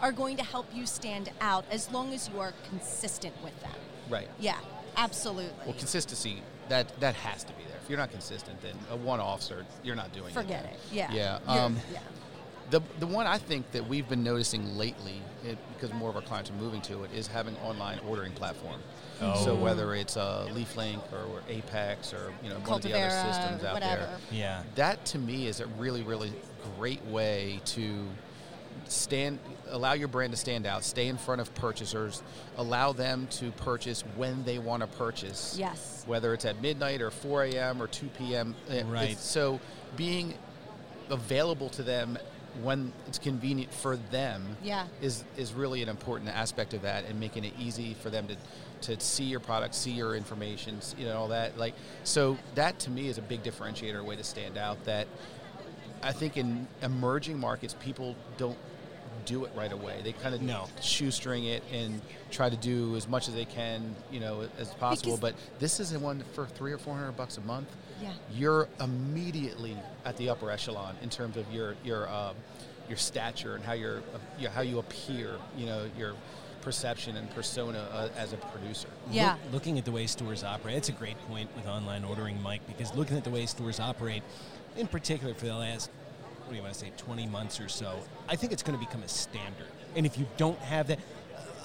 are 0.00 0.12
going 0.12 0.36
to 0.36 0.44
help 0.44 0.66
you 0.74 0.86
stand 0.86 1.30
out 1.40 1.64
as 1.70 1.90
long 1.90 2.12
as 2.12 2.28
you 2.32 2.40
are 2.40 2.52
consistent 2.68 3.34
with 3.42 3.58
them. 3.60 3.72
right. 4.10 4.28
Yeah, 4.38 4.58
absolutely. 4.96 5.52
Well, 5.64 5.74
consistency, 5.74 6.42
that, 6.68 6.98
that 7.00 7.14
has 7.16 7.44
to 7.44 7.52
be 7.54 7.64
there. 7.64 7.76
If 7.82 7.88
you're 7.88 7.98
not 7.98 8.10
consistent, 8.10 8.60
then 8.62 8.74
a 8.90 8.96
one 8.96 9.20
off, 9.20 9.50
or 9.50 9.64
you're 9.82 9.96
not 9.96 10.12
doing 10.12 10.32
Forget 10.34 10.64
anything. 10.64 10.98
it. 11.00 11.10
Yeah. 11.12 11.38
Yeah. 11.46 11.52
Um, 11.64 11.76
yeah. 11.92 12.00
The, 12.70 12.82
the 13.00 13.06
one 13.06 13.26
I 13.26 13.38
think 13.38 13.70
that 13.72 13.88
we've 13.88 14.06
been 14.06 14.22
noticing 14.22 14.76
lately, 14.76 15.22
it, 15.42 15.56
because 15.72 15.90
more 15.94 16.10
of 16.10 16.16
our 16.16 16.22
clients 16.22 16.50
are 16.50 16.54
moving 16.54 16.82
to 16.82 17.04
it, 17.04 17.10
is 17.14 17.26
having 17.26 17.56
online 17.58 17.98
ordering 18.06 18.32
platform. 18.32 18.78
Oh. 19.22 19.42
So 19.42 19.54
whether 19.54 19.94
it's 19.94 20.18
uh, 20.18 20.48
LeafLink 20.52 21.00
or, 21.12 21.16
or 21.32 21.42
Apex 21.48 22.12
or 22.12 22.30
you 22.42 22.50
know 22.50 22.56
one 22.56 22.74
of 22.76 22.82
the 22.82 22.94
other 22.94 23.10
systems 23.32 23.64
out 23.64 23.72
whatever. 23.74 24.02
there, 24.02 24.18
Yeah. 24.30 24.62
that 24.76 25.04
to 25.06 25.18
me 25.18 25.48
is 25.48 25.58
a 25.60 25.66
really 25.66 26.02
really 26.02 26.32
great 26.76 27.04
way 27.06 27.60
to 27.64 28.04
stand 28.88 29.38
allow 29.70 29.92
your 29.92 30.08
brand 30.08 30.32
to 30.32 30.36
stand 30.36 30.66
out 30.66 30.82
stay 30.82 31.08
in 31.08 31.16
front 31.18 31.40
of 31.40 31.54
purchasers 31.54 32.22
allow 32.56 32.92
them 32.92 33.26
to 33.30 33.50
purchase 33.52 34.02
when 34.16 34.42
they 34.44 34.58
want 34.58 34.80
to 34.80 34.86
purchase 34.86 35.56
Yes. 35.58 36.02
whether 36.06 36.32
it's 36.32 36.44
at 36.44 36.60
midnight 36.62 37.02
or 37.02 37.10
4 37.10 37.44
a.m 37.44 37.82
or 37.82 37.86
2 37.86 38.06
p.m 38.18 38.54
eh, 38.70 38.76
it's- 38.76 38.86
Right. 38.86 39.18
so 39.18 39.60
being 39.96 40.34
available 41.10 41.68
to 41.70 41.82
them 41.82 42.18
when 42.62 42.92
it's 43.06 43.18
convenient 43.18 43.72
for 43.72 43.96
them 43.96 44.56
Yeah. 44.62 44.86
is 45.02 45.22
is 45.36 45.52
really 45.52 45.82
an 45.82 45.88
important 45.88 46.30
aspect 46.30 46.72
of 46.74 46.82
that 46.82 47.04
and 47.04 47.20
making 47.20 47.44
it 47.44 47.52
easy 47.58 47.94
for 47.94 48.10
them 48.10 48.26
to 48.28 48.36
to 48.80 48.98
see 49.00 49.24
your 49.24 49.40
product, 49.40 49.74
see 49.74 49.90
your 49.90 50.14
information, 50.14 50.78
you 50.96 51.04
know 51.04 51.18
all 51.18 51.28
that. 51.28 51.58
Like 51.58 51.74
so 52.04 52.38
that 52.54 52.78
to 52.80 52.90
me 52.90 53.08
is 53.08 53.18
a 53.18 53.22
big 53.22 53.42
differentiator, 53.42 53.98
a 54.00 54.04
way 54.04 54.14
to 54.16 54.22
stand 54.24 54.56
out 54.56 54.82
that 54.84 55.08
I 56.00 56.12
think 56.12 56.36
in 56.36 56.68
emerging 56.80 57.40
markets 57.40 57.74
people 57.80 58.14
don't 58.36 58.56
do 59.28 59.44
it 59.44 59.52
right 59.54 59.72
away. 59.72 60.00
They 60.02 60.12
kind 60.12 60.34
of 60.34 60.40
No. 60.42 60.66
shoestring 60.80 61.44
it 61.44 61.62
and 61.72 62.00
try 62.30 62.48
to 62.48 62.56
do 62.56 62.96
as 62.96 63.06
much 63.06 63.28
as 63.28 63.34
they 63.34 63.44
can, 63.44 63.94
you 64.10 64.20
know, 64.20 64.48
as 64.58 64.68
possible. 64.74 65.16
Because- 65.16 65.34
but 65.34 65.58
this 65.60 65.78
isn't 65.80 66.00
one 66.00 66.24
for 66.32 66.46
three 66.46 66.72
or 66.72 66.78
four 66.78 66.94
hundred 66.94 67.12
bucks 67.12 67.36
a 67.36 67.42
month. 67.42 67.68
Yeah. 68.02 68.12
You're 68.32 68.68
immediately 68.80 69.76
at 70.04 70.16
the 70.16 70.30
upper 70.30 70.50
echelon 70.50 70.96
in 71.02 71.10
terms 71.10 71.36
of 71.36 71.50
your 71.52 71.74
your 71.84 72.08
um, 72.08 72.34
your 72.88 72.96
stature 72.96 73.54
and 73.54 73.62
how 73.64 73.74
you're, 73.74 73.98
uh, 73.98 74.18
you 74.38 74.44
know, 74.46 74.50
how 74.50 74.62
you 74.62 74.78
appear. 74.78 75.36
You 75.56 75.66
know, 75.66 75.90
your 75.98 76.14
perception 76.62 77.16
and 77.16 77.28
persona 77.34 77.78
uh, 77.92 78.08
as 78.16 78.32
a 78.32 78.36
producer. 78.36 78.88
Yeah. 79.10 79.32
Look- 79.44 79.52
looking 79.54 79.78
at 79.78 79.84
the 79.84 79.92
way 79.92 80.06
stores 80.06 80.42
operate, 80.42 80.76
it's 80.76 80.88
a 80.88 80.92
great 80.92 81.18
point 81.28 81.54
with 81.54 81.66
online 81.66 82.02
ordering, 82.04 82.42
Mike, 82.42 82.66
because 82.66 82.94
looking 82.94 83.16
at 83.16 83.24
the 83.24 83.30
way 83.30 83.46
stores 83.46 83.78
operate, 83.78 84.22
in 84.76 84.86
particular 84.86 85.34
for 85.34 85.46
the 85.46 85.54
last, 85.54 85.90
what 86.48 86.54
do 86.54 86.56
you 86.56 86.62
want 86.62 86.72
to 86.72 86.80
say, 86.80 86.90
20 86.96 87.26
months 87.26 87.60
or 87.60 87.68
so, 87.68 87.98
I 88.26 88.34
think 88.34 88.54
it's 88.54 88.62
going 88.62 88.78
to 88.78 88.82
become 88.82 89.02
a 89.02 89.08
standard. 89.08 89.66
And 89.94 90.06
if 90.06 90.16
you 90.18 90.26
don't 90.38 90.58
have 90.60 90.86
that, 90.86 90.98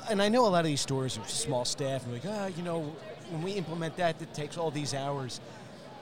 and 0.10 0.22
I 0.22 0.28
know 0.28 0.46
a 0.46 0.50
lot 0.50 0.60
of 0.60 0.66
these 0.66 0.82
stores 0.82 1.18
are 1.18 1.26
small 1.26 1.64
staff, 1.64 2.04
and 2.04 2.12
like, 2.12 2.24
ah, 2.28 2.48
you 2.48 2.64
know, 2.64 2.94
when 3.30 3.44
we 3.44 3.54
implement 3.54 3.96
that, 3.96 4.22
it 4.22 4.34
takes 4.34 4.58
all 4.58 4.72
these 4.72 4.94
hours. 4.94 5.40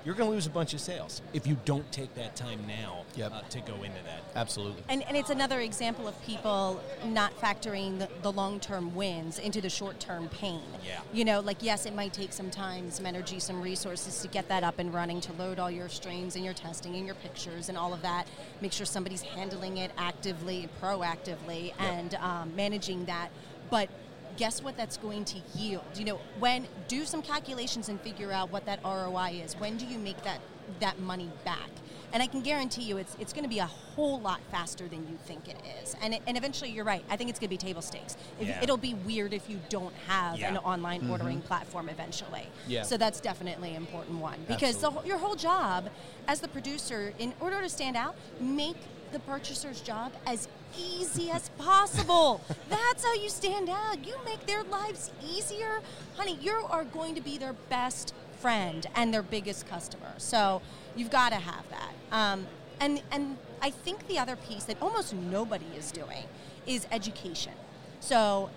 You're 0.03 0.15
going 0.15 0.29
to 0.29 0.33
lose 0.33 0.47
a 0.47 0.51
bunch 0.51 0.73
of 0.73 0.79
sales 0.79 1.21
if 1.33 1.45
you 1.45 1.57
don't 1.65 1.89
take 1.91 2.13
that 2.15 2.35
time 2.35 2.59
now 2.67 2.99
Yep. 3.15 3.31
uh, 3.33 3.41
to 3.49 3.59
go 3.61 3.73
into 3.75 4.01
that. 4.05 4.23
Absolutely. 4.35 4.83
And, 4.89 5.03
and 5.03 5.17
it's 5.17 5.29
another 5.29 5.59
example 5.59 6.07
of 6.07 6.19
people 6.23 6.81
not 7.05 7.37
factoring 7.39 7.99
the, 7.99 8.09
the 8.21 8.31
long 8.31 8.59
term 8.59 8.95
wins 8.95 9.37
into 9.37 9.61
the 9.61 9.69
short 9.69 9.99
term 9.99 10.29
pain. 10.29 10.61
Yeah. 10.85 11.01
You 11.13 11.25
know, 11.25 11.39
like, 11.41 11.57
yes, 11.61 11.85
it 11.85 11.93
might 11.93 12.13
take 12.13 12.33
some 12.33 12.49
time, 12.49 12.89
some 12.89 13.05
energy, 13.05 13.39
some 13.39 13.61
resources 13.61 14.21
to 14.21 14.27
get 14.27 14.47
that 14.47 14.63
up 14.63 14.79
and 14.79 14.93
running, 14.93 15.21
to 15.21 15.33
load 15.33 15.59
all 15.59 15.69
your 15.69 15.89
strains 15.89 16.35
and 16.35 16.45
your 16.45 16.53
testing 16.53 16.95
and 16.95 17.05
your 17.05 17.15
pictures 17.15 17.69
and 17.69 17.77
all 17.77 17.93
of 17.93 18.01
that. 18.01 18.27
Make 18.61 18.71
sure 18.73 18.85
somebody's 18.85 19.21
handling 19.21 19.77
it 19.77 19.91
actively, 19.97 20.69
proactively, 20.81 21.73
and 21.79 22.15
um, 22.15 22.55
managing 22.55 23.05
that. 23.05 23.29
But 23.69 23.89
guess 24.37 24.61
what 24.61 24.77
that's 24.77 24.97
going 24.97 25.25
to 25.25 25.37
yield? 25.55 25.83
You 25.95 26.05
know, 26.05 26.19
when 26.39 26.67
do 26.87 27.05
some 27.05 27.21
calculations 27.21 27.89
and 27.89 27.99
figure 28.01 28.31
out 28.31 28.51
what 28.51 28.65
that 28.65 28.79
ROI 28.83 29.41
is. 29.43 29.55
When 29.55 29.77
do 29.77 29.85
you 29.85 29.97
make 29.97 30.21
that 30.23 30.39
that 30.79 30.99
money 30.99 31.29
back? 31.45 31.69
And 32.13 32.21
I 32.21 32.27
can 32.27 32.41
guarantee 32.41 32.83
you, 32.83 32.97
it's 32.97 33.15
it's 33.19 33.31
going 33.31 33.45
to 33.45 33.49
be 33.49 33.59
a 33.59 33.65
whole 33.65 34.19
lot 34.19 34.41
faster 34.51 34.87
than 34.87 35.07
you 35.07 35.17
think 35.25 35.47
it 35.47 35.55
is. 35.81 35.95
And 36.01 36.13
it, 36.15 36.21
and 36.27 36.35
eventually, 36.35 36.69
you're 36.69 36.83
right. 36.83 37.03
I 37.09 37.15
think 37.15 37.29
it's 37.29 37.39
going 37.39 37.47
to 37.47 37.53
be 37.53 37.57
table 37.57 37.81
stakes. 37.81 38.17
If, 38.39 38.47
Yeah. 38.49 38.61
It'll 38.61 38.75
be 38.75 38.93
weird 38.93 39.33
if 39.33 39.49
you 39.49 39.59
don't 39.69 39.95
have 40.07 40.37
Yeah. 40.37 40.49
an 40.49 40.57
online 40.57 41.01
mm-hmm. 41.01 41.11
ordering 41.11 41.41
platform 41.41 41.87
eventually. 41.87 42.47
Yeah. 42.67 42.83
So 42.83 42.97
that's 42.97 43.21
definitely 43.21 43.69
an 43.69 43.77
important 43.77 44.19
one 44.19 44.39
because 44.47 44.77
the, 44.77 44.87
Absolutely. 44.87 44.99
whole- 44.99 45.07
your 45.07 45.17
whole 45.19 45.35
job 45.35 45.89
as 46.27 46.41
the 46.41 46.49
producer, 46.49 47.13
in 47.19 47.33
order 47.39 47.61
to 47.61 47.69
stand 47.69 47.95
out, 47.95 48.15
make 48.41 48.77
the 49.13 49.19
purchaser's 49.19 49.79
job 49.81 50.11
as 50.25 50.47
easy 50.77 51.31
as 51.31 51.49
possible. 51.57 52.41
That's 52.69 53.03
how 53.03 53.13
you 53.13 53.29
stand 53.29 53.69
out. 53.69 54.05
You 54.05 54.15
make 54.25 54.45
their 54.45 54.63
lives 54.63 55.11
easier. 55.23 55.81
Honey, 56.15 56.37
you 56.41 56.51
are 56.69 56.83
going 56.83 57.15
to 57.15 57.21
be 57.21 57.37
their 57.37 57.53
best 57.69 58.13
friend 58.39 58.85
and 58.95 59.13
their 59.13 59.21
biggest 59.21 59.67
customer. 59.67 60.13
So 60.17 60.61
you've 60.95 61.11
got 61.11 61.29
to 61.29 61.35
have 61.35 61.63
that. 61.69 61.93
Um, 62.11 62.47
and, 62.79 63.01
and 63.11 63.37
I 63.61 63.69
think 63.69 64.07
the 64.07 64.17
other 64.17 64.35
piece 64.35 64.63
that 64.65 64.81
almost 64.81 65.13
nobody 65.13 65.67
is 65.77 65.91
doing 65.91 66.25
is 66.65 66.87
education. 66.91 67.53
So 67.99 68.49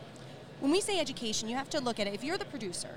when 0.61 0.73
we 0.73 0.81
say 0.81 0.99
education, 0.99 1.49
you 1.49 1.57
have 1.57 1.71
to 1.71 1.81
look 1.81 2.01
at 2.01 2.07
it. 2.07 2.15
If 2.15 2.25
you're 2.25 2.39
the 2.39 2.47
producer, 2.47 2.97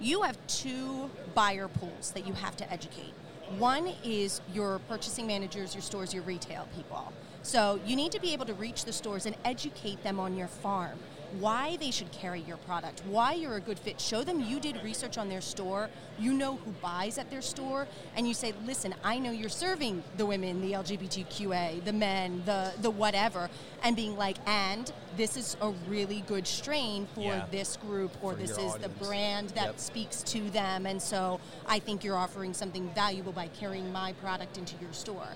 you 0.00 0.22
have 0.22 0.38
two 0.46 1.10
buyer 1.34 1.68
pools 1.68 2.12
that 2.12 2.26
you 2.26 2.32
have 2.34 2.56
to 2.58 2.72
educate. 2.72 3.12
One 3.58 3.92
is 4.04 4.40
your 4.52 4.80
purchasing 4.88 5.26
managers, 5.26 5.74
your 5.74 5.82
stores, 5.82 6.12
your 6.12 6.22
retail 6.22 6.68
people. 6.76 7.12
So 7.46 7.78
you 7.86 7.94
need 7.94 8.10
to 8.10 8.20
be 8.20 8.32
able 8.32 8.44
to 8.46 8.54
reach 8.54 8.84
the 8.84 8.92
stores 8.92 9.24
and 9.24 9.36
educate 9.44 10.02
them 10.02 10.18
on 10.18 10.36
your 10.36 10.48
farm, 10.48 10.98
why 11.38 11.76
they 11.76 11.92
should 11.92 12.10
carry 12.10 12.40
your 12.40 12.56
product, 12.56 13.02
why 13.06 13.34
you're 13.34 13.54
a 13.54 13.60
good 13.60 13.78
fit. 13.78 14.00
Show 14.00 14.24
them 14.24 14.40
you 14.40 14.58
did 14.58 14.82
research 14.82 15.16
on 15.16 15.28
their 15.28 15.40
store, 15.40 15.88
you 16.18 16.32
know 16.32 16.56
who 16.56 16.72
buys 16.82 17.18
at 17.18 17.30
their 17.30 17.42
store, 17.42 17.86
and 18.16 18.26
you 18.26 18.34
say, 18.34 18.52
listen, 18.66 18.96
I 19.04 19.20
know 19.20 19.30
you're 19.30 19.48
serving 19.48 20.02
the 20.16 20.26
women, 20.26 20.60
the 20.60 20.72
LGBTQA, 20.72 21.84
the 21.84 21.92
men, 21.92 22.42
the, 22.46 22.72
the 22.82 22.90
whatever, 22.90 23.48
and 23.84 23.94
being 23.94 24.16
like, 24.16 24.38
and 24.44 24.90
this 25.16 25.36
is 25.36 25.56
a 25.60 25.70
really 25.88 26.24
good 26.26 26.48
strain 26.48 27.06
for 27.14 27.20
Yeah. 27.20 27.46
this 27.52 27.76
group, 27.76 28.10
or 28.22 28.32
For 28.32 28.38
this 28.38 28.50
is 28.50 28.58
your 28.58 28.78
the 28.78 28.88
brand 28.88 29.50
that 29.50 29.66
Yep. 29.66 29.78
speaks 29.78 30.22
to 30.24 30.50
them, 30.50 30.84
and 30.84 31.00
so 31.00 31.38
I 31.64 31.78
think 31.78 32.02
you're 32.02 32.16
offering 32.16 32.54
something 32.54 32.90
valuable 32.92 33.32
by 33.32 33.46
carrying 33.48 33.92
my 33.92 34.14
product 34.14 34.58
into 34.58 34.74
your 34.82 34.92
store. 34.92 35.28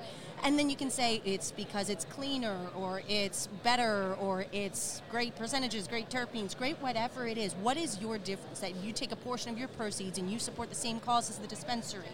And 0.42 0.59
then 0.59 0.70
you 0.70 0.76
can 0.76 0.90
say 0.90 1.20
it's 1.24 1.53
because 1.53 1.90
it's 1.90 2.07
cleaner, 2.07 2.57
or 2.74 3.03
it's 3.09 3.48
better, 3.62 4.14
or 4.14 4.46
it's 4.53 5.03
great 5.11 5.37
percentages, 5.37 5.87
great 5.87 6.09
terpenes, 6.09 6.57
great 6.57 6.76
whatever 6.81 7.26
it 7.26 7.37
is. 7.37 7.55
What 7.55 7.76
is 7.76 8.00
your 8.00 8.16
difference? 8.16 8.61
That 8.61 8.76
you 8.76 8.92
take 8.92 9.12
a 9.12 9.16
portion 9.16 9.50
of 9.50 9.59
your 9.59 9.68
proceeds 9.68 10.18
and 10.18 10.31
you 10.31 10.38
support 10.38 10.70
the 10.70 10.74
same 10.74 10.98
cause 10.98 11.29
as 11.29 11.38
the 11.38 11.46
dispensary. 11.46 12.09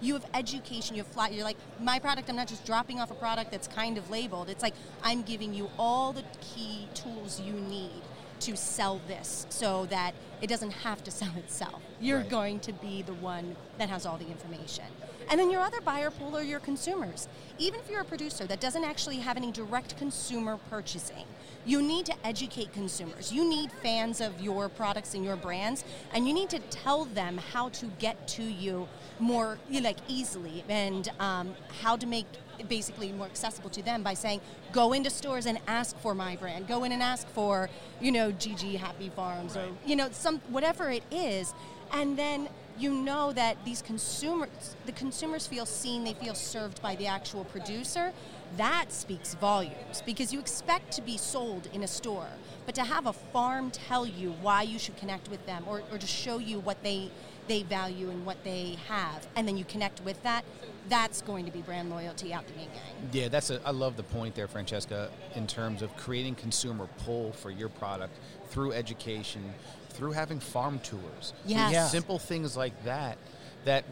You 0.00 0.14
have 0.14 0.26
education, 0.34 0.96
you 0.96 1.02
have 1.02 1.12
flat. 1.12 1.32
You're 1.32 1.44
like 1.44 1.56
my 1.80 1.98
product. 1.98 2.28
I'm 2.28 2.36
not 2.36 2.48
just 2.48 2.64
dropping 2.64 3.00
off 3.00 3.10
a 3.10 3.14
product 3.14 3.50
that's 3.50 3.68
kind 3.68 3.98
of 3.98 4.10
labeled. 4.10 4.48
It's 4.48 4.62
like 4.62 4.74
I'm 5.02 5.22
giving 5.22 5.52
you 5.52 5.70
all 5.78 6.12
the 6.12 6.24
key 6.40 6.88
tools 6.94 7.40
you 7.40 7.52
need 7.52 8.02
to 8.42 8.56
sell 8.56 9.00
this 9.06 9.46
so 9.48 9.86
that 9.86 10.14
it 10.40 10.48
doesn't 10.48 10.70
have 10.72 11.02
to 11.04 11.10
sell 11.10 11.32
itself. 11.36 11.80
You're 12.00 12.18
Right. 12.18 12.28
going 12.28 12.60
to 12.60 12.72
be 12.72 13.02
the 13.02 13.14
one 13.14 13.56
that 13.78 13.88
has 13.88 14.04
all 14.06 14.16
the 14.18 14.26
information. 14.26 14.84
And 15.30 15.38
then 15.38 15.50
your 15.50 15.60
other 15.62 15.80
buyer 15.80 16.10
pool 16.10 16.36
are 16.36 16.42
your 16.42 16.58
consumers. 16.60 17.28
Even 17.58 17.78
if 17.80 17.88
you're 17.88 18.00
a 18.00 18.04
producer 18.04 18.44
that 18.46 18.60
doesn't 18.60 18.84
actually 18.84 19.18
have 19.18 19.36
any 19.36 19.52
direct 19.52 19.96
consumer 19.96 20.58
purchasing, 20.68 21.24
you 21.64 21.80
need 21.80 22.04
to 22.06 22.14
educate 22.24 22.72
consumers. 22.72 23.32
You 23.32 23.48
need 23.48 23.70
fans 23.70 24.20
of 24.20 24.40
your 24.40 24.68
products 24.68 25.14
and 25.14 25.24
your 25.24 25.36
brands, 25.36 25.84
and 26.12 26.26
you 26.26 26.34
need 26.34 26.50
to 26.50 26.58
tell 26.58 27.04
them 27.04 27.38
how 27.38 27.68
to 27.68 27.86
get 28.00 28.26
to 28.28 28.42
you 28.42 28.88
more 29.20 29.58
like 29.70 29.98
easily 30.08 30.64
and 30.68 31.08
um, 31.20 31.54
how 31.82 31.96
to 31.96 32.06
make 32.06 32.26
basically 32.68 33.12
more 33.12 33.26
accessible 33.26 33.70
to 33.70 33.82
them 33.82 34.02
by 34.02 34.14
saying 34.14 34.40
go 34.72 34.92
into 34.92 35.10
stores 35.10 35.46
and 35.46 35.58
ask 35.66 35.96
for 35.98 36.14
my 36.14 36.36
brand. 36.36 36.66
Go 36.68 36.84
in 36.84 36.92
and 36.92 37.02
ask 37.02 37.28
for 37.28 37.68
you 38.00 38.12
know 38.12 38.32
gg 38.32 38.76
happy 38.76 39.10
farms 39.10 39.56
or 39.56 39.66
you 39.86 39.96
know 39.96 40.08
some 40.12 40.40
whatever 40.48 40.90
it 40.90 41.02
is. 41.10 41.54
And 41.92 42.18
then 42.18 42.48
you 42.78 42.92
know 42.92 43.32
that 43.32 43.62
these 43.64 43.82
consumers 43.82 44.76
the 44.86 44.92
consumers 44.92 45.46
feel 45.46 45.66
seen 45.66 46.04
they 46.04 46.14
feel 46.14 46.34
served 46.34 46.80
by 46.82 46.96
the 46.96 47.06
actual 47.06 47.44
producer. 47.44 48.12
That 48.56 48.92
speaks 48.92 49.34
volumes 49.34 50.02
because 50.04 50.32
you 50.32 50.38
expect 50.38 50.92
to 50.92 51.02
be 51.02 51.16
sold 51.16 51.68
in 51.72 51.82
a 51.82 51.88
store. 51.88 52.28
But 52.66 52.74
to 52.74 52.84
have 52.84 53.06
a 53.06 53.12
farm 53.12 53.70
tell 53.70 54.06
you 54.06 54.34
why 54.42 54.62
you 54.62 54.78
should 54.78 54.96
connect 54.96 55.30
with 55.30 55.44
them 55.46 55.64
or, 55.66 55.82
or 55.90 55.98
to 55.98 56.06
show 56.06 56.38
you 56.38 56.60
what 56.60 56.82
they 56.82 57.10
they 57.48 57.62
value 57.62 58.08
and 58.10 58.24
what 58.24 58.42
they 58.44 58.76
have 58.88 59.26
and 59.34 59.46
then 59.48 59.56
you 59.56 59.64
connect 59.64 60.00
with 60.04 60.22
that 60.22 60.44
that's 60.88 61.22
going 61.22 61.44
to 61.44 61.50
be 61.50 61.60
brand 61.60 61.90
loyalty 61.90 62.32
out 62.32 62.46
the 62.46 62.54
yin 62.54 62.68
yang 62.74 63.08
Yeah, 63.12 63.28
that's 63.28 63.50
a. 63.50 63.60
I 63.64 63.70
love 63.70 63.96
the 63.96 64.02
point 64.02 64.34
there, 64.34 64.48
Francesca, 64.48 65.10
in 65.34 65.46
terms 65.46 65.82
of 65.82 65.96
creating 65.96 66.34
consumer 66.34 66.88
pull 67.04 67.32
for 67.32 67.50
your 67.50 67.68
product 67.68 68.18
through 68.48 68.72
education, 68.72 69.42
through 69.90 70.12
having 70.12 70.40
farm 70.40 70.78
tours. 70.80 71.32
Yes. 71.46 71.72
Yeah. 71.72 71.86
Simple 71.86 72.18
things 72.18 72.56
like 72.56 72.84
that. 72.84 73.18
That 73.64 73.84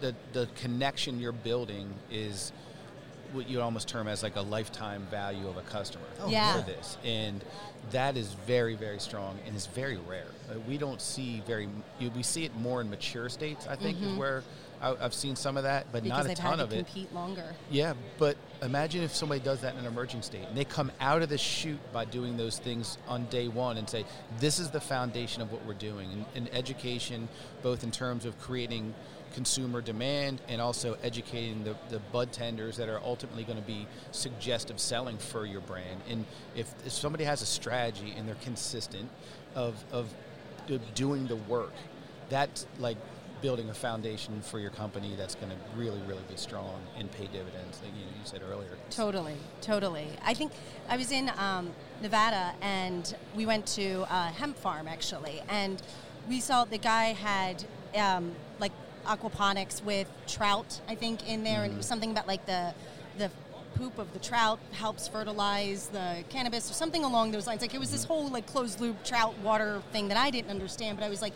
the 0.00 0.14
the 0.32 0.48
connection 0.56 1.20
you're 1.20 1.32
building 1.32 1.92
is 2.10 2.52
what 3.32 3.48
you 3.48 3.60
almost 3.60 3.88
term 3.88 4.08
as 4.08 4.22
like 4.22 4.36
a 4.36 4.42
lifetime 4.42 5.06
value 5.10 5.48
of 5.48 5.56
a 5.56 5.62
customer 5.62 6.04
oh, 6.20 6.28
Yeah. 6.28 6.54
for 6.54 6.66
this, 6.66 6.98
and 7.04 7.42
that 7.90 8.16
is 8.16 8.34
very 8.46 8.76
very 8.76 9.00
strong 9.00 9.38
and 9.46 9.56
is 9.56 9.66
very 9.66 9.98
rare. 10.08 10.26
Uh, 10.50 10.58
we 10.68 10.78
don't 10.78 11.00
see 11.00 11.42
very. 11.46 11.68
You, 11.98 12.10
we 12.10 12.22
see 12.22 12.44
it 12.44 12.54
more 12.56 12.80
in 12.80 12.90
mature 12.90 13.28
states. 13.28 13.66
I 13.66 13.76
think 13.76 14.00
is 14.00 14.16
where 14.16 14.44
I, 14.82 14.96
I've 15.00 15.14
seen 15.14 15.36
some 15.36 15.56
of 15.56 15.62
that, 15.62 15.86
but 15.92 16.02
because 16.02 16.18
not 16.18 16.24
a 16.24 16.28
they've 16.28 16.36
ton 16.36 16.50
had 16.50 16.56
to 16.58 16.64
of 16.64 16.72
it. 16.72 16.86
compete 16.86 17.14
longer 17.14 17.54
Yeah, 17.70 17.94
but 18.18 18.36
imagine 18.60 19.02
if 19.02 19.14
somebody 19.14 19.40
does 19.40 19.60
that 19.60 19.74
in 19.74 19.80
an 19.80 19.86
emerging 19.86 20.22
state 20.22 20.44
and 20.46 20.56
they 20.56 20.64
come 20.64 20.90
out 21.00 21.22
of 21.22 21.28
the 21.28 21.38
chute 21.38 21.80
by 21.92 22.04
doing 22.04 22.36
those 22.36 22.58
things 22.58 22.98
on 23.08 23.26
day 23.26 23.48
one 23.48 23.78
and 23.78 23.88
say, 23.88 24.04
this 24.40 24.58
is 24.58 24.70
the 24.70 24.80
foundation 24.80 25.40
of 25.40 25.52
what 25.52 25.64
we're 25.64 25.74
doing. 25.74 26.10
And, 26.12 26.24
and 26.34 26.54
education, 26.54 27.28
both 27.62 27.84
in 27.84 27.90
terms 27.90 28.24
of 28.24 28.38
creating 28.40 28.94
consumer 29.34 29.80
demand 29.80 30.42
and 30.48 30.60
also 30.60 30.96
educating 31.02 31.64
the, 31.64 31.74
the 31.88 31.98
bud 32.12 32.32
tenders 32.32 32.76
that 32.76 32.88
are 32.88 33.00
ultimately 33.02 33.44
going 33.44 33.58
to 33.58 33.66
be 33.66 33.86
suggestive 34.10 34.78
selling 34.78 35.16
for 35.16 35.46
your 35.46 35.62
brand. 35.62 36.02
And 36.08 36.26
if, 36.54 36.72
if 36.84 36.92
somebody 36.92 37.24
has 37.24 37.40
a 37.40 37.46
strategy 37.46 38.12
and 38.16 38.28
they're 38.28 38.34
consistent 38.42 39.08
of, 39.54 39.82
of 39.90 40.12
doing 40.94 41.26
the 41.28 41.36
work, 41.36 41.72
that's 42.28 42.66
like 42.78 42.96
building 43.42 43.68
a 43.68 43.74
foundation 43.74 44.40
for 44.40 44.60
your 44.60 44.70
company 44.70 45.14
that's 45.18 45.34
going 45.34 45.50
to 45.50 45.58
really, 45.76 46.00
really 46.06 46.22
be 46.30 46.36
strong 46.36 46.80
and 46.96 47.10
pay 47.10 47.26
dividends, 47.26 47.80
like 47.82 47.92
you, 47.94 48.04
you 48.04 48.24
said 48.24 48.40
earlier. 48.48 48.70
Totally, 48.88 49.34
totally. 49.60 50.06
I 50.24 50.32
think 50.32 50.52
I 50.88 50.96
was 50.96 51.10
in 51.10 51.30
um, 51.36 51.72
Nevada 52.00 52.54
and 52.62 53.14
we 53.34 53.44
went 53.44 53.66
to 53.68 54.06
a 54.08 54.28
hemp 54.28 54.56
farm 54.56 54.86
actually, 54.86 55.42
and 55.48 55.82
we 56.28 56.40
saw 56.40 56.64
the 56.64 56.78
guy 56.78 57.06
had 57.12 57.64
um, 57.96 58.32
like 58.60 58.72
aquaponics 59.04 59.84
with 59.84 60.08
trout, 60.26 60.80
I 60.88 60.94
think, 60.94 61.28
in 61.28 61.42
there, 61.42 61.64
and 61.64 61.74
it 61.74 61.76
was 61.76 61.86
something 61.86 62.12
about 62.12 62.28
like 62.28 62.46
the 62.46 62.72
the 63.18 63.30
poop 63.74 63.98
of 63.98 64.12
the 64.12 64.18
trout 64.18 64.58
helps 64.72 65.08
fertilize 65.08 65.88
the 65.88 66.22
cannabis 66.28 66.70
or 66.70 66.74
something 66.74 67.04
along 67.04 67.32
those 67.32 67.46
lines. 67.46 67.62
Like 67.62 67.74
it 67.74 67.80
was 67.80 67.90
this 67.90 68.04
whole 68.04 68.28
like 68.28 68.46
closed 68.46 68.80
loop 68.80 69.02
trout 69.04 69.36
water 69.38 69.82
thing 69.92 70.08
that 70.08 70.16
I 70.16 70.30
didn't 70.30 70.50
understand, 70.50 70.98
but 70.98 71.04
I 71.04 71.08
was 71.08 71.22
like, 71.22 71.32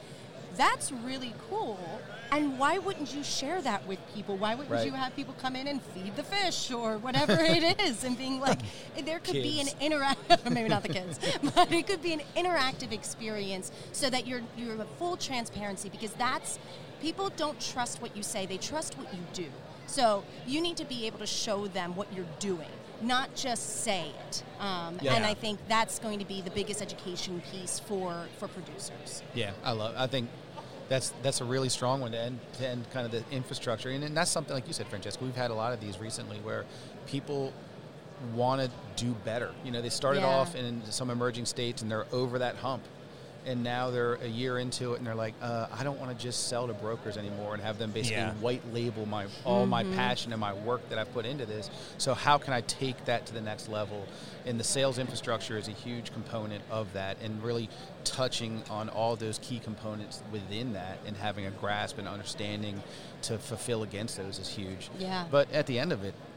that's 0.56 0.92
really 0.92 1.34
cool. 1.50 1.78
And 2.32 2.58
why 2.58 2.78
wouldn't 2.78 3.14
you 3.14 3.22
share 3.22 3.62
that 3.62 3.86
with 3.86 4.00
people? 4.14 4.36
Why 4.36 4.54
wouldn't 4.54 4.72
Right. 4.74 4.84
you 4.86 4.92
have 4.92 5.14
people 5.14 5.34
come 5.40 5.54
in 5.54 5.68
and 5.68 5.80
feed 5.80 6.16
the 6.16 6.24
fish 6.24 6.70
or 6.72 6.98
whatever 6.98 7.36
it 7.38 7.80
is 7.88 8.02
and 8.02 8.18
being 8.18 8.40
like, 8.40 8.58
there 9.04 9.20
could 9.20 9.34
be 9.34 9.60
an 9.60 9.68
interactive, 9.80 10.50
maybe 10.50 10.68
not 10.68 10.82
the 10.82 10.88
kids, 10.88 11.20
but 11.54 11.70
it 11.70 11.86
could 11.86 12.02
be 12.02 12.12
an 12.12 12.22
interactive 12.36 12.90
experience 12.92 13.70
so 13.92 14.10
that 14.10 14.26
you're 14.26 14.42
you're 14.56 14.76
full 14.98 15.16
transparency 15.16 15.88
because 15.88 16.12
that's 16.14 16.58
people 17.00 17.30
don't 17.36 17.60
trust 17.60 18.02
what 18.02 18.16
you 18.16 18.22
say; 18.24 18.44
they 18.46 18.58
trust 18.58 18.98
what 18.98 19.12
you 19.14 19.20
do. 19.32 19.46
So 19.86 20.24
you 20.48 20.60
need 20.60 20.76
to 20.78 20.84
be 20.84 21.06
able 21.06 21.20
to 21.20 21.26
show 21.26 21.68
them 21.68 21.94
what 21.94 22.12
you're 22.12 22.26
doing, 22.40 22.68
not 23.02 23.36
just 23.36 23.82
say 23.84 24.10
it. 24.28 24.42
Um, 24.58 24.98
Yeah. 25.00 25.14
And 25.14 25.24
I 25.24 25.34
think 25.34 25.60
that's 25.68 26.00
going 26.00 26.18
to 26.18 26.24
be 26.24 26.40
the 26.42 26.50
biggest 26.50 26.82
education 26.82 27.40
piece 27.52 27.78
for 27.78 28.26
for 28.38 28.48
producers. 28.48 29.22
Yeah, 29.32 29.52
I 29.62 29.70
love. 29.72 29.94
I 29.96 30.08
think 30.08 30.28
that's 30.88 31.12
that's 31.22 31.40
a 31.40 31.44
really 31.44 31.68
strong 31.68 32.00
one 32.00 32.12
to 32.12 32.18
end 32.20 32.38
to 32.58 32.68
end 32.68 32.86
kind 32.92 33.06
of 33.06 33.12
the 33.12 33.22
infrastructure, 33.34 33.90
and, 33.90 34.04
and 34.04 34.16
that's 34.16 34.30
something 34.30 34.54
like 34.54 34.66
you 34.66 34.72
said, 34.72 34.86
Francesca. 34.88 35.22
We've 35.24 35.34
had 35.36 35.50
a 35.50 35.54
lot 35.54 35.72
of 35.72 35.80
these 35.80 35.98
recently 35.98 36.38
where 36.38 36.64
people 37.06 37.52
want 38.34 38.62
to 38.62 38.70
do 39.02 39.14
better. 39.24 39.50
You 39.64 39.70
know, 39.72 39.82
they 39.82 39.88
started 39.90 40.20
Yeah. 40.20 40.26
off 40.28 40.54
in 40.54 40.82
some 40.90 41.10
emerging 41.10 41.44
states 41.46 41.82
and 41.82 41.90
they're 41.90 42.06
over 42.12 42.38
that 42.38 42.56
hump. 42.56 42.82
And 43.46 43.62
now 43.62 43.90
they're 43.90 44.14
a 44.14 44.26
year 44.26 44.58
into 44.58 44.94
it, 44.94 44.98
and 44.98 45.06
they're 45.06 45.14
like, 45.14 45.34
uh, 45.40 45.68
"I 45.72 45.84
don't 45.84 46.00
want 46.00 46.10
to 46.16 46.20
just 46.22 46.48
sell 46.48 46.66
to 46.66 46.72
brokers 46.74 47.16
anymore 47.16 47.54
and 47.54 47.62
have 47.62 47.78
them 47.78 47.92
basically 47.92 48.16
Yeah. 48.22 48.32
white 48.34 48.62
label 48.74 49.06
my 49.06 49.26
all 49.44 49.66
my 49.66 49.84
passion 49.84 50.32
and 50.32 50.40
my 50.40 50.52
work 50.52 50.88
that 50.88 50.98
I 50.98 51.04
put 51.04 51.24
into 51.24 51.46
this. 51.46 51.70
So 51.96 52.12
how 52.12 52.38
can 52.38 52.52
I 52.52 52.60
take 52.62 53.04
that 53.04 53.24
to 53.26 53.32
the 53.32 53.40
next 53.40 53.68
level? 53.68 54.04
And 54.44 54.58
the 54.58 54.64
sales 54.64 54.98
infrastructure 54.98 55.56
is 55.56 55.68
a 55.68 55.72
huge 55.72 56.12
component 56.12 56.64
of 56.70 56.92
that, 56.94 57.18
and 57.22 57.40
really 57.42 57.68
touching 58.04 58.62
on 58.68 58.88
all 58.88 59.14
those 59.16 59.38
key 59.38 59.60
components 59.60 60.22
within 60.32 60.72
that, 60.72 60.98
and 61.06 61.16
having 61.16 61.46
a 61.46 61.50
grasp 61.52 61.98
and 61.98 62.08
understanding 62.08 62.82
to 63.22 63.38
fulfill 63.38 63.82
against 63.84 64.16
those 64.16 64.38
is 64.40 64.48
huge. 64.48 64.90
Yeah. 64.98 65.24
But 65.30 65.52
at 65.52 65.66
the 65.66 65.78
end 65.78 65.92
of 65.92 66.02
it, 66.04 66.14
I 66.14 66.18
mean, 66.18 66.35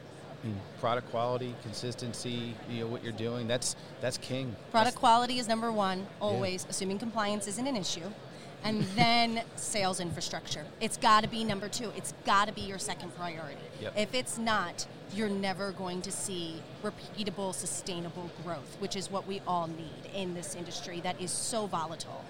product 0.80 1.10
quality, 1.10 1.56
consistency, 1.63 2.56
you 2.69 2.82
know 2.82 2.88
what 2.88 3.04
you're 3.04 3.12
doing. 3.13 3.47
That's 3.47 3.75
that's 4.02 4.17
king. 4.17 4.56
Product 4.71 4.73
That's- 4.73 4.95
quality 4.95 5.39
is 5.39 5.47
number 5.47 5.71
one, 5.71 6.08
always, 6.19 6.65
assuming 6.69 6.99
compliance 6.99 7.47
isn't 7.47 7.67
an 7.67 7.75
issue. 7.75 8.10
And 8.63 8.84
then 8.95 9.43
sales 9.56 9.99
infrastructure. 10.02 10.65
It's 10.82 10.97
got 10.97 11.23
to 11.23 11.30
be 11.30 11.43
number 11.45 11.69
two. 11.69 11.91
It's 11.95 12.13
got 12.25 12.47
to 12.49 12.54
be 12.54 12.62
your 12.62 12.78
second 12.78 13.15
priority. 13.15 13.62
Yep. 13.82 13.93
If 13.95 14.13
it's 14.13 14.38
not, 14.38 14.86
you're 15.13 15.30
never 15.30 15.71
going 15.71 16.02
to 16.02 16.12
see 16.12 16.62
repeatable, 16.84 17.54
sustainable 17.54 18.30
growth, 18.43 18.75
which 18.80 18.97
is 18.97 19.10
what 19.10 19.25
we 19.28 19.41
all 19.47 19.67
need 19.67 20.13
in 20.13 20.34
this 20.34 20.56
industry 20.56 20.99
that 21.02 21.19
is 21.21 21.32
so 21.32 21.67
volatile. 21.67 22.25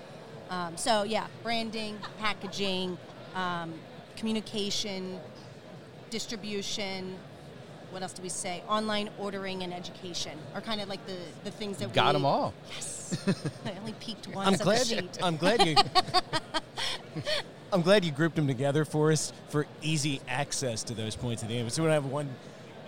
Um, 0.52 0.78
so, 0.78 1.04
yeah, 1.04 1.28
branding, 1.42 1.98
packaging, 2.20 2.98
um, 3.36 3.74
communication, 4.16 5.20
distribution. 6.10 7.16
What 7.92 8.04
else 8.04 8.14
do 8.14 8.22
we 8.22 8.30
say? 8.30 8.64
Online 8.68 9.10
ordering 9.18 9.64
and 9.64 9.74
education 9.74 10.38
are 10.54 10.62
kind 10.62 10.80
of 10.82 10.90
like 10.90 11.06
the, 11.08 11.18
the 11.44 11.52
things 11.52 11.78
that 11.78 11.90
we 11.90 11.94
Got 11.96 12.08
we 12.08 12.14
them 12.14 12.26
all. 12.26 12.54
Yes. 12.72 13.28
I 13.66 13.74
only 13.80 13.94
peeked 13.94 14.28
once 14.28 14.48
I'm 14.48 14.54
at 14.54 14.62
glad. 14.62 14.80
the 14.82 14.86
sheet. 14.86 15.18
I'm 15.22 15.38
glad 15.38 15.66
you. 15.66 15.76
I'm 17.74 17.82
glad 17.82 18.04
you 18.04 18.12
grouped 18.12 18.36
them 18.36 18.48
together 18.48 18.86
for 18.86 19.12
us 19.12 19.32
for 19.50 19.68
easy 19.82 20.22
access 20.28 20.84
to 20.84 20.94
those 20.94 21.16
points 21.16 21.44
of 21.44 21.50
the 21.50 21.56
game. 21.56 21.70
So 21.70 21.84
we 21.84 21.88
don't 21.88 21.94
have 21.94 22.12
one 22.12 22.30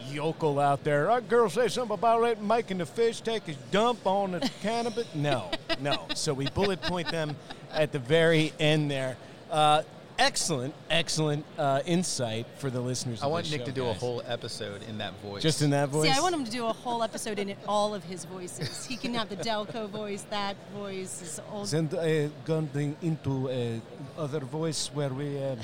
yokel 0.09 0.59
out 0.59 0.83
there. 0.83 1.11
Our 1.11 1.21
girl 1.21 1.49
say 1.49 1.67
something 1.67 1.93
about 1.93 2.21
letting 2.21 2.45
Mike 2.45 2.71
and 2.71 2.79
the 2.79 2.85
fish 2.85 3.21
take 3.21 3.43
his 3.43 3.57
dump 3.71 4.05
on 4.05 4.31
the 4.31 4.49
cannabis. 4.61 5.07
No, 5.13 5.51
no. 5.79 6.07
So 6.15 6.33
we 6.33 6.49
bullet 6.49 6.81
point 6.81 7.09
them 7.09 7.35
at 7.71 7.91
the 7.91 7.99
very 7.99 8.53
end 8.59 8.89
there. 8.89 9.17
Uh, 9.49 9.83
excellent, 10.21 10.73
excellent 10.89 11.45
uh, 11.57 11.81
insight 11.85 12.45
for 12.57 12.69
the 12.69 12.79
listeners. 12.79 13.21
I 13.21 13.25
of 13.25 13.31
want 13.31 13.45
this 13.45 13.53
Nick 13.53 13.61
show, 13.61 13.65
to 13.65 13.71
do 13.71 13.87
a 13.87 13.93
whole 13.93 14.21
episode 14.25 14.83
in 14.83 14.97
that 14.99 15.13
voice. 15.21 15.41
just 15.41 15.61
in 15.61 15.71
that 15.71 15.89
voice. 15.89 16.11
See, 16.11 16.17
I 16.17 16.21
want 16.21 16.35
him 16.35 16.45
to 16.45 16.51
do 16.51 16.65
a 16.65 16.73
whole 16.73 17.03
episode 17.03 17.39
in 17.39 17.49
it, 17.49 17.57
all 17.67 17.93
of 17.93 18.03
his 18.03 18.25
voices. 18.25 18.85
He 18.85 18.97
can 18.97 19.13
have 19.13 19.29
the 19.29 19.37
Delco 19.37 19.89
voice, 19.89 20.23
that 20.29 20.55
voice, 20.73 21.19
his 21.19 21.41
old. 21.51 21.67
Send 21.67 21.93
uh, 21.93 22.27
going 22.45 22.95
into 23.01 23.49
uh, 23.49 24.21
other 24.21 24.39
voice 24.39 24.91
where 24.93 25.09
we 25.09 25.41
uh, 25.41 25.55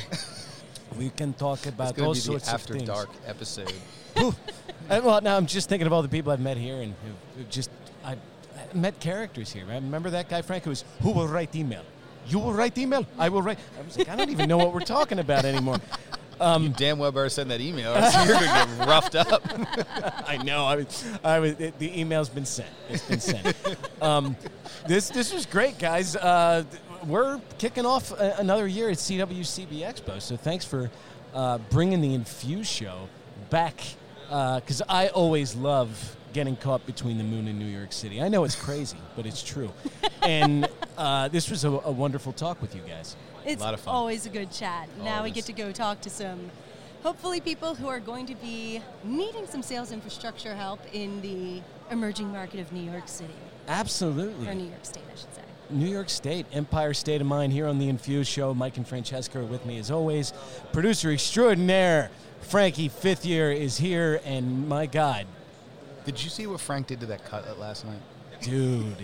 we 0.97 1.09
can 1.09 1.33
talk 1.33 1.65
about 1.65 1.95
going 1.95 2.07
all 2.07 2.13
be 2.13 2.19
sorts 2.19 2.47
the 2.47 2.53
after 2.53 2.73
of 2.73 2.79
things. 2.79 2.89
dark 2.89 3.09
episode. 3.25 3.71
Whew. 4.17 4.33
Uh, 4.89 5.01
well, 5.03 5.21
now 5.21 5.37
I'm 5.37 5.45
just 5.45 5.69
thinking 5.69 5.85
of 5.85 5.93
all 5.93 6.01
the 6.01 6.09
people 6.09 6.31
I've 6.31 6.39
met 6.39 6.57
here 6.57 6.81
and 6.81 6.95
who've, 7.03 7.37
who've 7.37 7.49
just 7.49 7.69
I 8.03 8.13
I 8.13 8.73
met 8.73 8.99
characters 8.99 9.51
here. 9.51 9.65
Right? 9.65 9.81
Remember 9.81 10.09
that 10.11 10.29
guy 10.29 10.41
Frank 10.41 10.63
who 10.63 10.71
was 10.71 10.83
who 11.01 11.11
will 11.11 11.27
write 11.27 11.55
email. 11.55 11.83
You 12.27 12.39
will 12.39 12.53
write 12.53 12.75
the 12.75 12.81
email. 12.81 13.05
I 13.17 13.29
will 13.29 13.41
write. 13.41 13.59
I 13.79 13.83
was 13.83 13.97
like, 13.97 14.09
I 14.09 14.15
don't 14.15 14.29
even 14.29 14.49
know 14.49 14.57
what 14.57 14.73
we're 14.73 14.81
talking 14.81 15.19
about 15.19 15.45
anymore. 15.45 15.77
you 16.41 16.69
damn 16.69 16.99
well 16.99 17.11
better 17.11 17.29
send 17.29 17.49
that 17.51 17.61
email, 17.61 17.95
else 17.95 18.15
you're 18.27 18.39
going 18.39 18.39
to 18.39 18.77
get 18.77 18.87
roughed 18.87 19.15
up. 19.15 19.41
I 20.27 20.37
know. 20.37 20.65
I 20.65 20.75
was, 20.75 21.05
I 21.23 21.39
was, 21.39 21.51
it, 21.53 21.79
the 21.79 21.99
email's 21.99 22.29
been 22.29 22.45
sent. 22.45 22.69
It's 22.89 23.07
been 23.07 23.19
sent. 23.19 23.55
um, 24.01 24.35
this 24.87 25.09
this 25.09 25.33
was 25.33 25.45
great, 25.45 25.79
guys. 25.79 26.15
Uh, 26.15 26.63
we're 27.05 27.39
kicking 27.57 27.85
off 27.85 28.11
a, 28.11 28.35
another 28.39 28.67
year 28.67 28.89
at 28.89 28.97
CWCB 28.97 29.79
Expo. 29.79 30.21
So 30.21 30.35
thanks 30.37 30.65
for 30.65 30.91
uh, 31.33 31.57
bringing 31.69 32.01
the 32.01 32.13
Infuse 32.13 32.67
show 32.67 33.07
back 33.49 33.81
because 34.27 34.81
I 34.89 35.07
always 35.07 35.55
love 35.55 36.15
getting 36.37 36.55
caught 36.55 36.85
between 36.85 37.17
the 37.17 37.23
moon 37.23 37.47
and 37.47 37.57
New 37.57 37.65
York 37.65 37.91
City. 37.91 38.21
I 38.21 38.27
know 38.27 38.43
it's 38.43 38.55
crazy, 38.55 38.99
but 39.15 39.25
it's 39.25 39.41
true. 39.41 39.71
And 40.21 40.69
uh, 40.97 41.29
this 41.29 41.49
was 41.49 41.65
a, 41.65 41.69
a 41.69 41.91
wonderful 41.91 42.31
talk 42.31 42.61
with 42.61 42.75
you 42.75 42.81
guys. 42.81 43.15
It's 43.43 43.59
a 43.59 43.65
lot 43.65 43.73
of 43.73 43.79
fun. 43.79 43.95
always 43.95 44.27
a 44.27 44.29
good 44.29 44.51
chat. 44.51 44.87
Now 45.03 45.23
we 45.23 45.31
get 45.31 45.45
to 45.45 45.53
go 45.53 45.71
talk 45.71 45.99
to 46.01 46.11
some, 46.11 46.51
hopefully, 47.01 47.41
people 47.41 47.73
who 47.73 47.87
are 47.87 47.99
going 47.99 48.27
to 48.27 48.35
be 48.35 48.83
needing 49.03 49.47
some 49.47 49.63
sales 49.63 49.91
infrastructure 49.91 50.53
help 50.53 50.79
in 50.93 51.21
the 51.21 51.63
emerging 51.89 52.31
market 52.31 52.59
of 52.59 52.71
New 52.71 52.87
York 52.87 53.07
City, 53.07 53.33
Absolutely. 53.67 54.47
or 54.47 54.53
New 54.53 54.69
York 54.69 54.85
State, 54.85 55.05
I 55.11 55.17
should 55.17 55.33
say. 55.33 55.41
New 55.71 55.89
York 55.89 56.09
State, 56.11 56.45
Empire 56.53 56.93
State 56.93 57.19
of 57.19 57.25
Mind 57.25 57.51
here 57.51 57.65
on 57.65 57.79
the 57.79 57.89
Infused 57.89 58.29
Show. 58.29 58.53
Mike 58.53 58.77
and 58.77 58.87
Francesca 58.87 59.39
are 59.39 59.43
with 59.43 59.65
me 59.65 59.79
as 59.79 59.89
always. 59.89 60.33
Producer 60.71 61.11
extraordinaire 61.11 62.11
Frankie 62.41 62.89
Fifth 62.89 63.25
Year 63.25 63.51
is 63.51 63.77
here, 63.77 64.21
and 64.23 64.69
my 64.69 64.85
God, 64.85 65.25
Did 66.07 66.23
you 66.23 66.29
see 66.29 66.47
what 66.47 66.61
Frank 66.61 66.87
did 66.87 67.01
to 67.01 67.05
that 67.07 67.25
cutlet 67.25 67.59
last 67.59 67.85
night? 67.85 67.99
dude. 68.41 68.95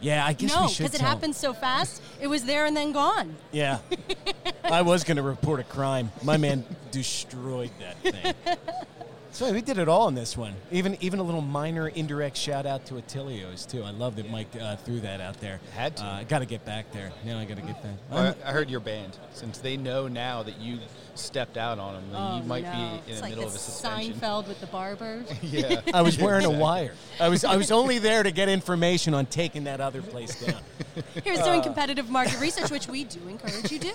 Yeah, 0.00 0.24
I 0.24 0.32
guess 0.32 0.54
no, 0.54 0.62
we 0.62 0.68
should 0.68 0.78
because 0.84 0.94
it 0.94 0.98
tell 0.98 1.08
'em. 1.08 1.16
happened 1.16 1.34
so 1.36 1.52
fast. 1.52 2.00
It 2.20 2.26
was 2.28 2.44
there 2.44 2.66
and 2.66 2.76
then 2.76 2.92
gone. 2.92 3.34
Yeah. 3.50 3.78
I 4.64 4.82
was 4.82 5.02
going 5.02 5.16
to 5.16 5.22
report 5.24 5.58
a 5.58 5.64
crime. 5.64 6.12
My 6.22 6.36
man 6.36 6.64
destroyed 6.92 7.70
that 7.80 7.96
thing. 7.98 8.34
So 9.32 9.50
we 9.50 9.62
did 9.62 9.78
it 9.78 9.88
all 9.88 10.08
in 10.08 10.14
this 10.14 10.36
one. 10.36 10.52
Even 10.70 10.96
even 11.00 11.18
a 11.18 11.22
little 11.22 11.40
minor 11.40 11.88
indirect 11.88 12.36
shout 12.36 12.66
out 12.66 12.84
to 12.86 12.94
Attilio's 12.94 13.64
too. 13.64 13.82
I 13.82 13.90
love 13.90 14.16
that 14.16 14.30
Mike 14.30 14.48
uh, 14.60 14.76
threw 14.76 15.00
that 15.00 15.22
out 15.22 15.40
there. 15.40 15.58
Had 15.74 15.96
to. 15.96 16.04
Uh, 16.04 16.12
I 16.18 16.24
got 16.24 16.40
to 16.40 16.44
get 16.46 16.66
back 16.66 16.92
there. 16.92 17.10
Now 17.24 17.38
I 17.38 17.46
got 17.46 17.56
to 17.56 17.62
get 17.62 17.82
back. 17.82 17.94
I, 18.12 18.34
I 18.46 18.52
heard 18.52 18.68
your 18.68 18.80
band. 18.80 19.16
Since 19.32 19.58
they 19.58 19.78
know 19.78 20.06
now 20.06 20.42
that 20.42 20.60
you 20.60 20.78
stepped 21.14 21.56
out 21.56 21.78
on 21.78 21.94
them, 21.94 22.04
Oh, 22.14 22.36
you 22.36 22.42
might 22.42 22.64
no. 22.64 22.72
be 22.72 22.78
in 22.78 23.00
it's 23.08 23.16
the 23.16 23.22
like 23.22 23.30
middle 23.30 23.44
the 23.44 23.48
of 23.50 23.54
a 23.54 23.58
suspension. 23.58 24.14
Seinfeld 24.14 24.48
with 24.48 24.60
the 24.60 24.66
barbers. 24.66 25.26
yeah. 25.42 25.80
I 25.94 26.02
was 26.02 26.18
wearing 26.18 26.42
Exactly. 26.42 26.58
a 26.58 26.62
wire. 26.62 26.94
I 27.18 27.28
was 27.30 27.42
I 27.44 27.56
was 27.56 27.72
only 27.72 27.98
there 27.98 28.22
to 28.22 28.32
get 28.32 28.50
information 28.50 29.14
on 29.14 29.24
taking 29.24 29.64
that 29.64 29.80
other 29.80 30.02
place 30.02 30.38
down. 30.44 30.60
He 31.24 31.30
was 31.30 31.40
doing 31.40 31.62
competitive 31.62 32.10
market 32.10 32.38
research, 32.38 32.70
which 32.70 32.86
we 32.86 33.04
do 33.04 33.18
encourage 33.28 33.72
you 33.72 33.78
to 33.78 33.88
do. 33.88 33.92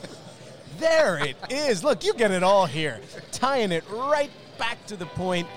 There 0.80 1.24
it 1.24 1.36
is. 1.52 1.84
Look, 1.84 2.04
you 2.04 2.14
get 2.16 2.32
it 2.32 2.42
all 2.42 2.66
here. 2.66 3.00
Tying 3.32 3.72
it 3.72 3.84
right 3.92 4.32
back 4.58 4.86
to 4.88 4.96
the 4.96 5.06
point. 5.06 5.48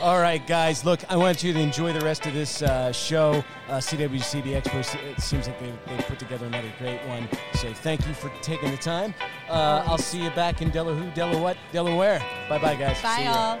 All 0.00 0.20
right, 0.20 0.44
guys. 0.46 0.84
Look, 0.84 1.00
I 1.10 1.16
want 1.16 1.44
you 1.44 1.52
to 1.52 1.60
enjoy 1.60 1.92
the 1.92 2.04
rest 2.04 2.26
of 2.26 2.34
this 2.34 2.62
uh, 2.62 2.90
show. 2.92 3.44
Uh, 3.68 3.78
CWCB 3.78 4.60
Expo. 4.60 4.80
It 5.04 5.20
seems 5.20 5.46
like 5.46 5.60
they, 5.60 5.72
they 5.86 6.02
put 6.02 6.18
together 6.18 6.46
another 6.46 6.72
great 6.78 7.00
one. 7.06 7.28
So 7.54 7.72
thank 7.72 8.06
you 8.06 8.14
for 8.14 8.32
taking 8.42 8.70
the 8.70 8.76
time. 8.78 9.14
Uh, 9.48 9.84
I'll 9.86 9.98
see 9.98 10.22
you 10.22 10.30
back 10.30 10.60
in 10.60 10.70
Delaware, 10.70 11.12
Delaware, 11.14 11.56
Delaware. 11.72 12.18
Bye, 12.48 12.58
bye, 12.58 12.74
guys. 12.74 13.00
Bye, 13.00 13.26
all. 13.26 13.60